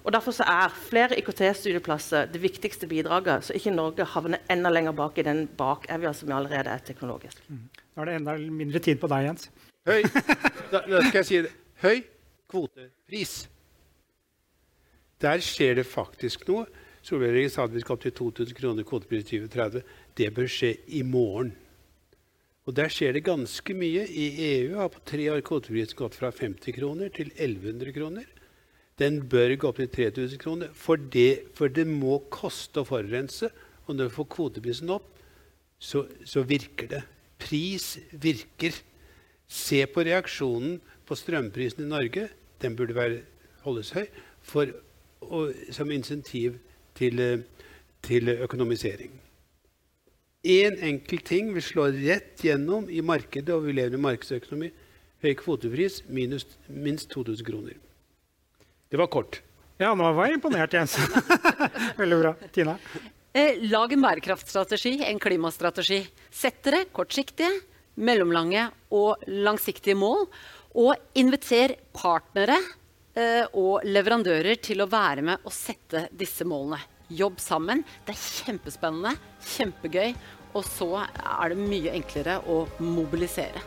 Og 0.09 0.13
Derfor 0.15 0.33
er 0.41 0.73
flere 0.73 1.19
IKT-studieplasser 1.21 2.31
det 2.33 2.41
viktigste 2.41 2.87
bidraget, 2.89 3.45
så 3.45 3.53
ikke 3.53 3.75
Norge 3.75 4.07
havner 4.09 4.41
enda 4.49 4.71
lenger 4.73 4.95
bak 4.97 5.19
i 5.21 5.25
den 5.27 5.43
bakevja 5.59 6.15
som 6.17 6.31
allerede 6.33 6.73
er 6.73 6.81
teknologisk. 6.81 7.43
Mm. 7.49 7.67
Nå 7.69 8.01
er 8.03 8.09
det 8.09 8.15
enda 8.17 8.37
mindre 8.39 8.81
tid 8.81 8.97
på 9.03 9.11
deg, 9.13 9.27
Jens. 9.27 9.51
Høy, 9.85 10.01
da, 10.73 10.81
da 10.81 11.03
skal 11.03 11.19
jeg 11.19 11.29
si 11.29 11.41
det. 11.45 11.51
Høy 11.83 12.01
kvotepris. 12.49 13.35
Der 15.21 15.45
skjer 15.45 15.77
det 15.83 15.85
faktisk 15.91 16.49
noe. 16.49 16.65
Solberg 17.05 17.53
sa 17.53 17.69
at 17.69 17.77
vi 17.77 17.85
skal 17.85 17.99
opp 17.99 18.07
til 18.07 18.17
2000 18.17 18.57
kroner 18.57 18.89
kvotepris 18.89 19.27
i 19.27 19.43
2030. 19.43 19.85
Det 20.17 20.31
bør 20.39 20.49
skje 20.57 20.73
i 20.89 21.05
morgen. 21.05 21.53
Og 22.65 22.77
Der 22.81 22.89
skjer 22.89 23.13
det 23.13 23.27
ganske 23.29 23.77
mye. 23.77 24.09
I 24.09 24.27
EU 24.55 24.81
har 24.81 24.89
på 24.89 25.05
tre 25.05 25.29
år 25.37 25.45
kvoteprisen 25.45 26.01
gått 26.01 26.17
fra 26.17 26.33
50 26.33 26.81
kroner 26.81 27.13
til 27.13 27.29
1100 27.37 27.93
kroner 27.93 28.38
den 28.99 29.21
bør 29.31 29.55
gå 29.55 29.71
opp 29.71 29.79
til 29.79 29.91
3000 29.95 30.41
kroner. 30.43 30.73
For 30.75 30.99
det, 30.99 31.55
for 31.55 31.71
det, 31.71 31.87
må 31.87 32.19
koste 32.33 32.83
å 32.83 32.89
forurense. 32.89 33.51
Og 33.87 33.97
når 33.97 34.11
vi 34.11 34.17
får 34.17 34.29
kvoteprisen 34.35 34.91
opp, 34.93 35.07
så, 35.79 36.05
så, 36.27 36.43
virker 36.43 36.91
det. 36.91 37.03
Pris 37.39 37.97
virker. 38.13 38.75
Se 39.49 39.85
på 39.89 40.05
reaksjonen 40.05 40.77
på 41.09 41.17
strømprisen 41.17 41.87
i 41.87 41.93
Norge. 41.93 42.27
Den 42.61 42.75
burde 42.77 42.97
være, 42.97 43.23
holdes 43.63 43.95
høy 43.95 44.05
for, 44.43 44.75
og, 45.23 45.55
som 45.73 45.91
insentiv 45.95 46.59
til, 46.99 47.23
til 48.03 48.35
økonomisering. 48.35 49.15
Én 50.49 50.75
en 50.75 50.85
enkel 50.93 51.23
ting 51.27 51.51
vil 51.55 51.65
slå 51.65 51.89
rett 51.95 52.45
gjennom 52.45 52.87
i 52.91 53.01
markedet, 53.01 53.55
og 53.55 53.67
vi 53.67 53.75
lever 53.79 53.99
i 53.99 54.03
markedsøkonomi. 54.03 54.71
Høy 55.23 55.35
kvotepris 55.35 56.05
minus 56.09 56.47
minst 56.69 57.11
2000 57.11 57.47
kroner. 57.47 57.88
Det 58.89 58.97
var 58.97 59.07
kort. 59.07 59.43
Ja, 59.79 59.93
nå 59.95 60.09
var 60.17 60.27
jeg 60.27 60.39
imponert, 60.39 60.73
Jens. 60.75 60.97
Veldig 62.01 62.19
bra. 62.23 62.33
Tina? 62.55 62.75
Eh, 63.37 63.61
lag 63.69 63.93
en 63.93 64.03
bærekraftstrategi, 64.03 64.97
en 65.05 65.21
klimastrategi. 65.21 66.01
Sett 66.35 66.63
dere 66.65 66.87
kortsiktige, 66.93 67.51
mellomlange 68.01 68.65
og 68.97 69.27
langsiktige 69.29 69.95
mål. 69.99 70.25
Og 70.81 71.19
inviter 71.21 71.77
partnere 71.95 72.57
eh, 73.15 73.45
og 73.53 73.85
leverandører 73.87 74.59
til 74.65 74.83
å 74.83 74.89
være 74.91 75.27
med 75.31 75.45
og 75.45 75.55
sette 75.55 76.07
disse 76.11 76.49
målene. 76.49 76.81
Jobb 77.09 77.39
sammen. 77.41 77.85
Det 78.07 78.17
er 78.17 78.25
kjempespennende, 78.25 79.15
kjempegøy. 79.55 80.17
Og 80.57 80.65
så 80.65 80.89
er 81.05 81.53
det 81.53 81.61
mye 81.61 81.93
enklere 82.01 82.41
å 82.49 82.65
mobilisere. 82.81 83.61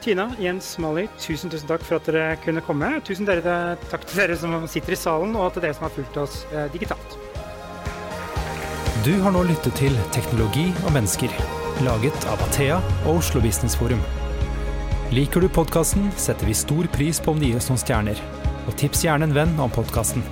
Tina, 0.00 0.28
Jens, 0.38 0.76
Mali, 0.78 1.08
tusen 1.18 1.50
tusen 1.50 1.68
takk 1.68 1.82
for 1.82 1.98
at 1.98 2.06
dere 2.06 2.36
kunne 2.44 2.62
komme. 2.62 2.90
Tusen 3.06 3.26
dere, 3.26 3.76
takk 3.90 4.06
til 4.06 4.22
dere 4.22 4.36
som 4.38 4.54
sitter 4.70 4.94
i 4.94 4.98
salen, 4.98 5.34
og 5.36 5.52
til 5.54 5.66
dere 5.66 5.74
som 5.74 5.88
har 5.88 5.94
fulgt 5.96 6.20
oss 6.22 6.44
eh, 6.52 6.68
digitalt. 6.74 7.18
Du 9.06 9.14
har 9.22 9.34
nå 9.34 9.42
lyttet 9.48 9.74
til 9.78 9.94
Teknologi 10.14 10.68
og 10.84 10.94
mennesker, 10.94 11.32
laget 11.86 12.28
av 12.30 12.42
Athea 12.48 12.78
og 13.06 13.20
Oslo 13.20 13.42
Business 13.42 13.78
Forum. 13.78 14.02
Liker 15.14 15.40
du 15.42 15.48
podkasten, 15.48 16.10
setter 16.20 16.46
vi 16.50 16.54
stor 16.54 16.86
pris 16.94 17.22
på 17.22 17.32
om 17.32 17.40
det 17.40 17.50
gir 17.50 17.62
oss 17.62 17.70
noen 17.72 17.80
stjerner. 17.80 18.22
Og 18.68 18.76
tips 18.78 19.06
gjerne 19.06 19.30
en 19.30 19.34
venn 19.34 19.54
om 19.62 19.72
podkasten. 19.72 20.26